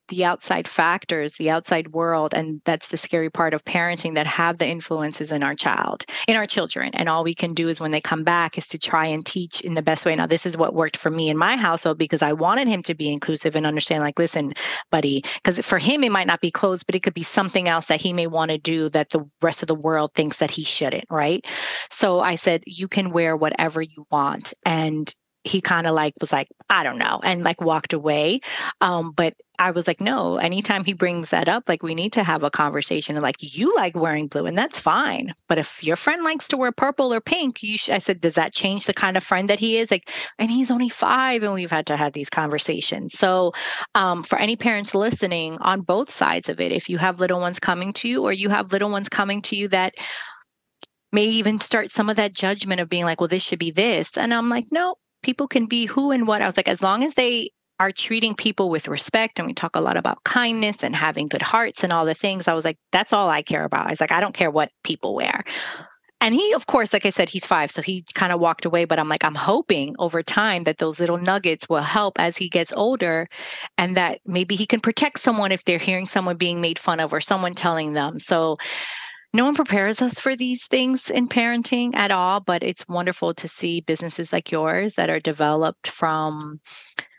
the 0.09 0.25
outside 0.25 0.67
factors, 0.67 1.35
the 1.35 1.51
outside 1.51 1.89
world, 1.93 2.35
and 2.35 2.61
that's 2.65 2.89
the 2.89 2.97
scary 2.97 3.31
part 3.31 3.55
of 3.55 3.65
parenting 3.65 4.15
that 4.15 4.27
have 4.27 4.59
the 4.59 4.67
influences 4.67 5.33
in 5.33 5.43
our 5.43 5.55
child, 5.55 6.05
in 6.27 6.37
our 6.37 6.47
children. 6.47 6.91
And 6.95 7.09
all 7.09 7.25
we 7.25 7.35
can 7.35 7.55
do 7.55 7.69
is 7.69 7.81
when 7.81 7.91
they 7.91 8.01
come 8.01 8.25
back 8.25 8.59
is 8.59 8.67
to 8.69 8.79
try 8.79 9.07
and 9.07 9.25
teach 9.25 9.61
in 9.61 9.75
the 9.75 9.83
best 9.83 10.05
way. 10.07 10.15
Now, 10.17 10.27
this 10.27 10.47
is 10.47 10.57
what 10.57 10.75
worked 10.75 10.97
for 10.97 11.11
me 11.11 11.29
in 11.29 11.37
my 11.37 11.57
household 11.57 11.99
because 11.99 12.23
I 12.23 12.33
wanted 12.33 12.69
him 12.69 12.83
to 12.85 12.95
be 12.95 13.13
inclusive 13.13 13.57
and 13.57 13.67
understand, 13.67 14.03
like, 14.03 14.19
listen, 14.19 14.55
buddy, 14.91 15.23
because 15.35 15.59
for 15.61 15.79
him, 15.79 16.03
it 16.05 16.13
might 16.13 16.27
not 16.27 16.41
be 16.41 16.51
clothes, 16.51 16.83
but 16.83 16.95
it 16.95 17.03
could 17.03 17.15
be 17.15 17.23
something 17.23 17.69
else 17.69 17.87
that 17.87 18.01
he 18.01 18.13
may 18.13 18.27
want 18.27 18.51
to 18.51 18.59
do 18.59 18.89
that 18.91 19.11
the 19.11 19.29
rest 19.43 19.63
of 19.63 19.69
the 19.69 19.75
world 19.75 20.13
thinks 20.15 20.39
that 20.39 20.51
he 20.51 20.65
shouldn't, 20.65 21.05
right? 21.11 21.45
So 21.91 22.21
I 22.21 22.37
said, 22.37 22.63
you 22.67 22.89
can 22.89 23.11
wear 23.11 23.37
whatever 23.37 23.83
you 23.83 24.07
want. 24.11 24.55
And 24.65 25.13
he 25.49 25.61
kind 25.61 25.87
of 25.87 25.95
like 25.95 26.15
was 26.21 26.33
like 26.33 26.49
i 26.69 26.83
don't 26.83 26.99
know 26.99 27.21
and 27.23 27.43
like 27.43 27.61
walked 27.61 27.93
away 27.93 28.41
um, 28.81 29.13
but 29.13 29.35
i 29.59 29.71
was 29.71 29.87
like 29.87 30.01
no 30.01 30.37
anytime 30.37 30.85
he 30.85 30.93
brings 30.93 31.31
that 31.31 31.49
up 31.49 31.69
like 31.69 31.83
we 31.83 31.95
need 31.95 32.13
to 32.13 32.23
have 32.23 32.43
a 32.43 32.51
conversation 32.51 33.17
of 33.17 33.23
like 33.23 33.37
you 33.41 33.75
like 33.75 33.97
wearing 33.97 34.29
blue 34.29 34.47
and 34.47 34.59
that's 34.59 34.79
fine 34.79 35.35
but 35.49 35.59
if 35.59 35.83
your 35.83 35.97
friend 35.97 36.23
likes 36.23 36.49
to 36.49 36.57
wear 36.57 36.71
purple 36.71 37.13
or 37.13 37.21
pink 37.21 37.63
you 37.63 37.77
sh-, 37.79 37.89
i 37.89 37.99
said 37.99 38.21
does 38.21 38.35
that 38.35 38.53
change 38.53 38.87
the 38.87 38.95
kind 38.95 39.17
of 39.17 39.23
friend 39.23 39.49
that 39.49 39.59
he 39.59 39.79
is 39.79 39.91
like 39.91 40.11
and 40.39 40.51
he's 40.51 40.71
only 40.71 40.89
five 40.89 41.43
and 41.43 41.55
we've 41.55 41.71
had 41.71 41.87
to 41.87 41.97
have 41.97 42.13
these 42.13 42.31
conversations 42.31 43.19
so 43.19 43.53
um, 43.95 44.23
for 44.23 44.39
any 44.39 44.57
parents 44.57 44.95
listening 44.95 45.57
on 45.61 45.81
both 45.81 46.11
sides 46.11 46.49
of 46.49 46.61
it 46.61 46.73
if 46.73 46.89
you 46.89 46.99
have 46.99 47.21
little 47.21 47.41
ones 47.41 47.59
coming 47.59 47.93
to 47.93 48.09
you 48.09 48.23
or 48.23 48.33
you 48.33 48.49
have 48.49 48.73
little 48.73 48.91
ones 48.91 49.09
coming 49.09 49.43
to 49.43 49.57
you 49.57 49.69
that 49.69 49.95
may 51.13 51.25
even 51.25 51.61
start 51.61 51.91
some 51.91 52.11
of 52.11 52.17
that 52.17 52.35
judgment 52.35 52.81
of 52.81 52.89
being 52.89 53.05
like, 53.05 53.21
well, 53.21 53.29
this 53.29 53.43
should 53.43 53.59
be 53.59 53.71
this. 53.71 54.17
And 54.17 54.33
I'm 54.35 54.49
like, 54.49 54.67
no, 54.71 54.97
people 55.23 55.49
can 55.49 55.67
be 55.67 55.87
who 55.87 56.11
and 56.11 56.27
what. 56.27 56.43
I 56.43 56.47
was 56.47 56.57
like, 56.57 56.69
as 56.69 56.83
long 56.83 57.05
as 57.05 57.15
they 57.15 57.51
are 57.81 57.93
treating 57.93 58.35
people 58.35 58.71
with 58.71 58.89
respect 58.89 59.39
and 59.39 59.47
we 59.47 59.55
talk 59.55 59.77
a 59.77 59.81
lot 59.81 59.97
about 59.97 60.25
kindness 60.25 60.83
and 60.83 60.97
having 60.97 61.29
good 61.29 61.43
hearts 61.43 61.85
and 61.85 61.93
all 61.93 62.05
the 62.05 62.15
things 62.15 62.49
i 62.49 62.55
was 62.55 62.65
like 62.65 62.77
that's 62.91 63.13
all 63.13 63.29
i 63.29 63.43
care 63.43 63.65
about. 63.65 63.87
I 63.87 63.91
was 63.91 64.01
like 64.01 64.13
i 64.13 64.21
don't 64.21 64.35
care 64.35 64.51
what 64.51 64.71
people 64.83 65.15
wear. 65.15 65.45
And 66.21 66.35
he 66.35 66.53
of 66.55 66.67
course 66.67 66.93
like 66.93 67.07
i 67.07 67.11
said 67.11 67.29
he's 67.29 67.47
five 67.47 67.71
so 67.71 67.81
he 67.81 68.05
kind 68.15 68.33
of 68.33 68.41
walked 68.41 68.65
away 68.65 68.85
but 68.85 68.99
i'm 68.99 69.09
like 69.09 69.25
i'm 69.25 69.37
hoping 69.37 69.95
over 70.01 70.23
time 70.25 70.65
that 70.65 70.79
those 70.79 70.99
little 70.99 71.19
nuggets 71.19 71.69
will 71.69 71.81
help 71.83 72.19
as 72.19 72.37
he 72.37 72.49
gets 72.49 72.73
older 72.73 73.29
and 73.77 73.97
that 73.97 74.21
maybe 74.27 74.57
he 74.57 74.67
can 74.67 74.81
protect 74.81 75.21
someone 75.21 75.53
if 75.53 75.65
they're 75.65 75.79
hearing 75.79 76.07
someone 76.07 76.37
being 76.37 76.61
made 76.61 76.81
fun 76.81 76.99
of 76.99 77.13
or 77.13 77.21
someone 77.21 77.55
telling 77.55 77.93
them. 77.93 78.19
So 78.19 78.59
no 79.33 79.45
one 79.45 79.55
prepares 79.55 80.01
us 80.03 80.19
for 80.21 80.35
these 80.35 80.67
things 80.67 81.11
in 81.11 81.29
parenting 81.29 81.95
at 81.95 82.11
all 82.11 82.41
but 82.41 82.63
it's 82.63 82.87
wonderful 82.89 83.35
to 83.35 83.49
see 83.49 83.81
businesses 83.81 84.33
like 84.33 84.51
yours 84.51 84.95
that 84.95 85.11
are 85.11 85.21
developed 85.21 85.89
from 85.89 86.61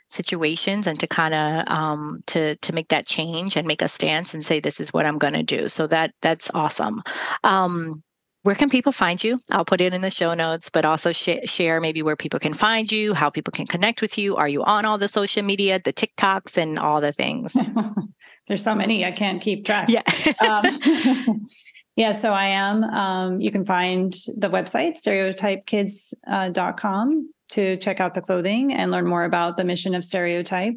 situations 0.09 0.87
and 0.87 0.99
to 0.99 1.07
kind 1.07 1.33
of 1.33 1.67
um, 1.67 2.23
to 2.27 2.55
to 2.57 2.73
make 2.73 2.89
that 2.89 3.07
change 3.07 3.55
and 3.55 3.67
make 3.67 3.81
a 3.81 3.87
stance 3.87 4.33
and 4.33 4.45
say 4.45 4.59
this 4.59 4.79
is 4.79 4.91
what 4.91 5.05
I'm 5.05 5.17
going 5.17 5.33
to 5.33 5.43
do. 5.43 5.69
So 5.69 5.87
that 5.87 6.13
that's 6.21 6.49
awesome. 6.53 7.01
Um, 7.43 8.03
where 8.43 8.55
can 8.55 8.69
people 8.69 8.93
find 8.93 9.21
you? 9.21 9.37
I'll 9.51 9.65
put 9.65 9.81
it 9.81 9.93
in 9.93 10.01
the 10.01 10.09
show 10.09 10.33
notes, 10.33 10.69
but 10.69 10.85
also 10.85 11.11
sh- 11.11 11.43
share 11.43 11.81
maybe 11.81 12.01
where 12.01 12.15
people 12.15 12.39
can 12.39 12.53
find 12.53 12.89
you, 12.89 13.13
how 13.13 13.29
people 13.29 13.51
can 13.51 13.67
connect 13.67 14.01
with 14.01 14.17
you. 14.17 14.37
Are 14.37 14.47
you 14.47 14.63
on 14.63 14.85
all 14.85 14.97
the 14.97 15.09
social 15.09 15.43
media, 15.43 15.79
the 15.83 15.91
TikToks, 15.91 16.57
and 16.57 16.79
all 16.79 17.01
the 17.01 17.11
things? 17.11 17.55
There's 18.47 18.63
so 18.63 18.73
many 18.73 19.05
I 19.05 19.11
can't 19.11 19.41
keep 19.41 19.65
track. 19.65 19.89
Yeah. 19.89 20.03
um, 20.39 21.49
yeah, 21.99 22.13
so 22.13 22.31
I 22.31 22.45
am. 22.45 22.85
Um, 22.85 23.41
you 23.41 23.51
can 23.51 23.65
find 23.65 24.13
the 24.37 24.49
website 24.49 24.93
stereotypekids.com. 25.05 27.33
To 27.53 27.77
check 27.77 27.99
out 27.99 28.13
the 28.13 28.21
clothing 28.21 28.75
and 28.75 28.91
learn 28.91 29.07
more 29.07 29.23
about 29.23 29.57
the 29.57 29.63
mission 29.63 29.95
of 29.95 30.03
Stereotype. 30.03 30.75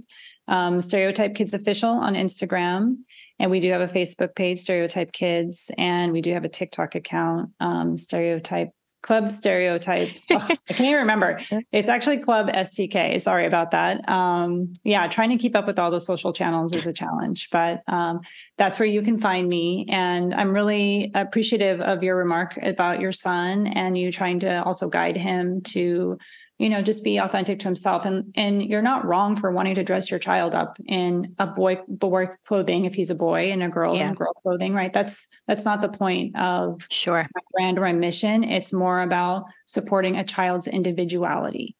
Um, 0.48 0.80
Stereotype 0.80 1.35
Kids 1.35 1.52
Official 1.52 1.90
on 1.90 2.14
Instagram. 2.14 2.96
And 3.38 3.50
we 3.50 3.61
do 3.61 3.70
have 3.72 3.82
a 3.82 3.87
Facebook 3.87 4.35
page, 4.35 4.58
Stereotype 4.58 5.12
Kids, 5.12 5.70
and 5.76 6.12
we 6.12 6.22
do 6.22 6.32
have 6.32 6.44
a 6.44 6.48
TikTok 6.48 6.94
account, 6.94 7.50
um, 7.61 7.98
Stereotype 7.98 8.70
Club 9.03 9.31
Stereotype. 9.31 10.09
Oh, 10.31 10.49
I 10.51 10.73
can't 10.73 10.81
even 10.81 11.01
remember. 11.01 11.41
It's 11.73 11.88
actually 11.88 12.19
Club 12.19 12.49
STK. 12.49 13.21
Sorry 13.21 13.47
about 13.47 13.73
that. 13.73 14.09
Um, 14.09 14.73
yeah, 14.85 15.07
trying 15.09 15.31
to 15.31 15.37
keep 15.37 15.55
up 15.55 15.67
with 15.67 15.79
all 15.79 15.91
the 15.91 16.01
social 16.01 16.33
channels 16.33 16.73
is 16.73 16.87
a 16.87 16.93
challenge, 16.93 17.49
but 17.51 17.83
um, 17.88 18.21
that's 18.57 18.79
where 18.79 18.88
you 18.88 19.03
can 19.03 19.21
find 19.21 19.49
me. 19.49 19.87
And 19.91 20.33
I'm 20.35 20.53
really 20.53 21.11
appreciative 21.15 21.81
of 21.81 22.03
your 22.03 22.17
remark 22.17 22.57
about 22.62 23.01
your 23.01 23.12
son 23.12 23.67
and 23.67 23.99
you 23.99 24.11
trying 24.11 24.41
to 24.41 24.62
also 24.65 24.88
guide 24.88 25.17
him 25.17 25.61
to 25.73 26.19
you 26.62 26.68
know 26.68 26.81
just 26.81 27.03
be 27.03 27.18
authentic 27.18 27.59
to 27.59 27.64
himself 27.64 28.05
and 28.05 28.33
and 28.37 28.62
you're 28.62 28.83
not 28.83 29.05
wrong 29.05 29.35
for 29.35 29.51
wanting 29.51 29.75
to 29.75 29.83
dress 29.83 30.11
your 30.11 30.20
child 30.20 30.55
up 30.55 30.79
in 30.87 31.35
a 31.38 31.46
boy 31.46 31.77
boy 31.88 32.27
clothing 32.46 32.85
if 32.85 32.94
he's 32.94 33.11
a 33.11 33.16
boy 33.16 33.51
and 33.51 33.62
a 33.62 33.68
girl 33.68 33.96
yeah. 33.96 34.09
in 34.09 34.14
girl 34.14 34.33
clothing 34.42 34.72
right 34.72 34.92
that's 34.92 35.27
that's 35.46 35.64
not 35.64 35.83
the 35.83 35.88
point 35.88 36.37
of 36.37 36.87
sure 36.88 37.27
my 37.35 37.40
brand 37.53 37.79
or 37.79 37.83
my 37.83 37.92
mission 37.92 38.44
it's 38.44 38.72
more 38.72 39.03
about 39.03 39.44
supporting 39.66 40.16
a 40.16 40.25
child's 40.25 40.68
individuality 40.68 41.77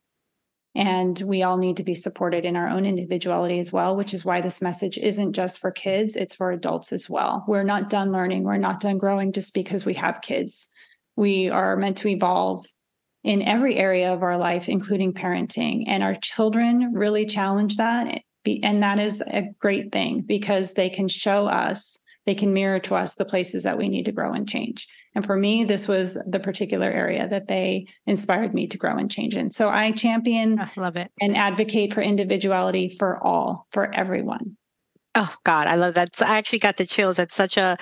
and 0.75 1.21
we 1.27 1.43
all 1.43 1.59
need 1.59 1.77
to 1.77 1.85
be 1.85 1.95
supported 1.95 2.45
in 2.45 2.57
our 2.57 2.67
own 2.67 2.87
individuality 2.87 3.59
as 3.59 3.71
well, 3.71 3.95
which 3.95 4.15
is 4.15 4.25
why 4.25 4.41
this 4.41 4.63
message 4.63 4.97
isn't 4.97 5.35
just 5.35 5.59
for 5.59 5.71
kids, 5.71 6.17
it's 6.17 6.35
for 6.35 6.51
adults 6.51 6.95
as 6.95 7.11
well. 7.11 7.45
We're 7.47 7.63
not 7.63 7.91
done 7.91 8.11
learning, 8.11 8.45
we're 8.45 8.57
not 8.57 8.81
done 8.81 8.97
growing 8.97 9.33
just 9.33 9.53
because 9.53 9.85
we 9.85 9.93
have 9.95 10.23
kids. 10.23 10.69
We 11.15 11.51
are 11.51 11.77
meant 11.77 11.99
to 11.99 12.09
evolve 12.09 12.65
in 13.25 13.43
every 13.43 13.77
area 13.77 14.13
of 14.13 14.23
our 14.23 14.37
life, 14.37 14.69
including 14.69 15.13
parenting. 15.13 15.85
And 15.87 16.03
our 16.03 16.15
children 16.15 16.93
really 16.93 17.25
challenge 17.27 17.77
that. 17.77 18.23
And 18.63 18.83
that 18.83 18.99
is 18.99 19.21
a 19.21 19.51
great 19.61 19.93
thing 19.93 20.23
because 20.23 20.75
they 20.75 20.91
can 20.91 21.07
show 21.09 21.47
us, 21.47 21.99
they 22.27 22.35
can 22.35 22.53
mirror 22.53 22.81
to 22.81 22.97
us 22.97 23.15
the 23.15 23.25
places 23.25 23.63
that 23.63 23.79
we 23.79 23.89
need 23.89 24.05
to 24.07 24.13
grow 24.13 24.33
and 24.33 24.49
change. 24.49 24.89
And 25.15 25.25
for 25.25 25.37
me, 25.37 25.65
this 25.65 25.87
was 25.87 26.19
the 26.27 26.41
particular 26.41 26.91
area 26.91 27.29
that 27.29 27.47
they 27.47 27.87
inspired 28.07 28.55
me 28.55 28.67
to 28.69 28.79
grow 28.79 28.97
and 28.97 29.11
change 29.11 29.37
in. 29.37 29.51
So 29.51 29.69
I 29.69 29.93
champion 29.93 30.59
I 30.59 30.71
love 30.77 30.97
it. 30.97 31.11
and 31.21 31.37
advocate 31.37 31.93
for 31.93 32.01
individuality 32.01 32.89
for 32.89 33.23
all, 33.23 33.67
for 33.71 33.95
everyone. 33.95 34.57
Oh 35.15 35.33
God, 35.45 35.67
I 35.67 35.75
love 35.75 35.95
that. 35.95 36.17
So 36.17 36.25
I 36.25 36.39
actually 36.39 36.61
got 36.61 36.79
the 36.79 36.87
chills. 36.87 37.19
That's 37.19 37.35
such 37.35 37.59
a 37.59 37.77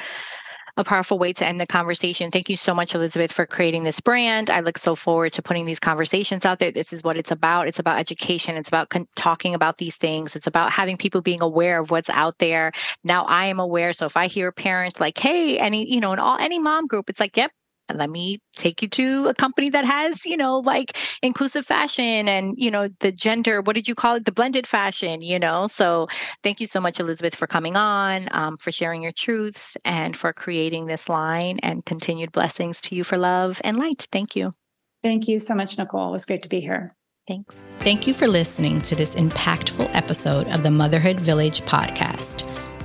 a 0.77 0.85
powerful 0.85 1.19
way 1.19 1.33
to 1.35 1.47
end 1.47 1.61
the 1.61 1.67
conversation. 1.67 2.31
Thank 2.31 2.51
you 2.51 2.57
so 2.57 2.75
much, 2.75 2.95
Elizabeth, 2.95 3.33
for 3.33 3.47
creating 3.47 3.85
this 3.85 4.01
brand. 4.01 4.51
I 4.51 4.61
look 4.61 4.79
so 4.79 4.95
forward 4.95 5.33
to 5.35 5.43
putting 5.43 5.67
these 5.67 5.81
conversations 5.81 6.45
out 6.45 6.59
there. 6.59 6.73
This 6.73 6.93
is 6.93 7.03
what 7.03 7.17
it's 7.17 7.31
about. 7.31 7.69
It's 7.69 7.79
about 7.79 7.99
education. 7.99 8.57
It's 8.57 8.69
about 8.69 8.89
con- 8.91 9.09
talking 9.17 9.55
about 9.55 9.79
these 9.79 9.97
things. 9.97 10.37
It's 10.37 10.47
about 10.47 10.73
having 10.73 10.97
people 10.97 11.21
being 11.23 11.43
aware 11.43 11.81
of 11.81 11.91
what's 11.91 12.11
out 12.11 12.39
there. 12.39 12.73
Now 13.05 13.25
I 13.25 13.47
am 13.47 13.61
aware. 13.61 13.93
So 13.93 14.07
if 14.07 14.17
I 14.17 14.27
hear 14.27 14.53
parents 14.53 15.01
like, 15.01 15.19
hey, 15.19 15.59
any, 15.59 15.93
you 15.93 16.01
know, 16.01 16.13
in 16.13 16.19
all 16.19 16.39
any 16.39 16.59
mom 16.59 16.87
group, 16.87 17.11
it's 17.11 17.21
like, 17.21 17.37
yep, 17.37 17.53
let 17.97 18.11
me 18.11 18.39
take 18.55 18.83
you 18.83 18.89
to 18.89 19.29
a 19.29 19.35
company 19.35 19.71
that 19.71 19.85
has 19.85 20.27
you 20.27 20.37
know 20.37 20.59
like 20.59 20.97
inclusive 21.23 21.67
fashion 21.67 22.29
and 22.29 22.55
you 22.57 22.71
know 22.71 22.89
the 23.01 23.13
gender 23.13 23.61
what 23.63 23.75
did 23.75 23.89
you 23.89 23.95
call 23.95 24.17
it? 24.17 24.25
The 24.25 24.33
blended 24.33 24.67
fashion 24.67 25.23
you 25.23 25.39
know? 25.39 25.67
So 25.67 26.09
thank 26.43 26.61
you 26.61 26.67
so 26.67 26.81
much 26.81 27.01
elizabeth 27.01 27.35
for 27.35 27.47
coming 27.47 27.77
on 27.77 28.29
um, 28.33 28.57
for 28.57 28.73
sharing 28.73 29.03
your 29.03 29.13
truths 29.13 29.77
and 29.85 30.17
for 30.17 30.33
creating 30.33 30.87
this 30.87 31.09
line 31.09 31.59
and 31.63 31.85
continued 31.85 32.33
blessings 32.33 32.81
to 32.83 32.95
you 32.95 33.05
for 33.05 33.19
love 33.19 33.61
and 33.65 33.79
light. 33.79 34.07
Thank 34.13 34.37
you. 34.37 34.55
Thank 35.03 35.29
you 35.29 35.39
so 35.39 35.55
much 35.55 35.79
nicole. 35.79 36.09
It 36.09 36.13
was 36.13 36.27
great 36.27 36.43
to 36.43 36.49
be 36.49 36.61
here. 36.61 36.95
Thanks. 37.27 37.63
Thank 37.81 38.07
you 38.07 38.15
for 38.15 38.27
listening 38.27 38.81
to 38.83 38.95
this 38.95 39.15
impactful 39.15 39.89
episode 39.95 40.49
of 40.49 40.63
the 40.63 40.71
motherhood 40.71 41.21
village 41.21 41.61
podcast 41.63 42.50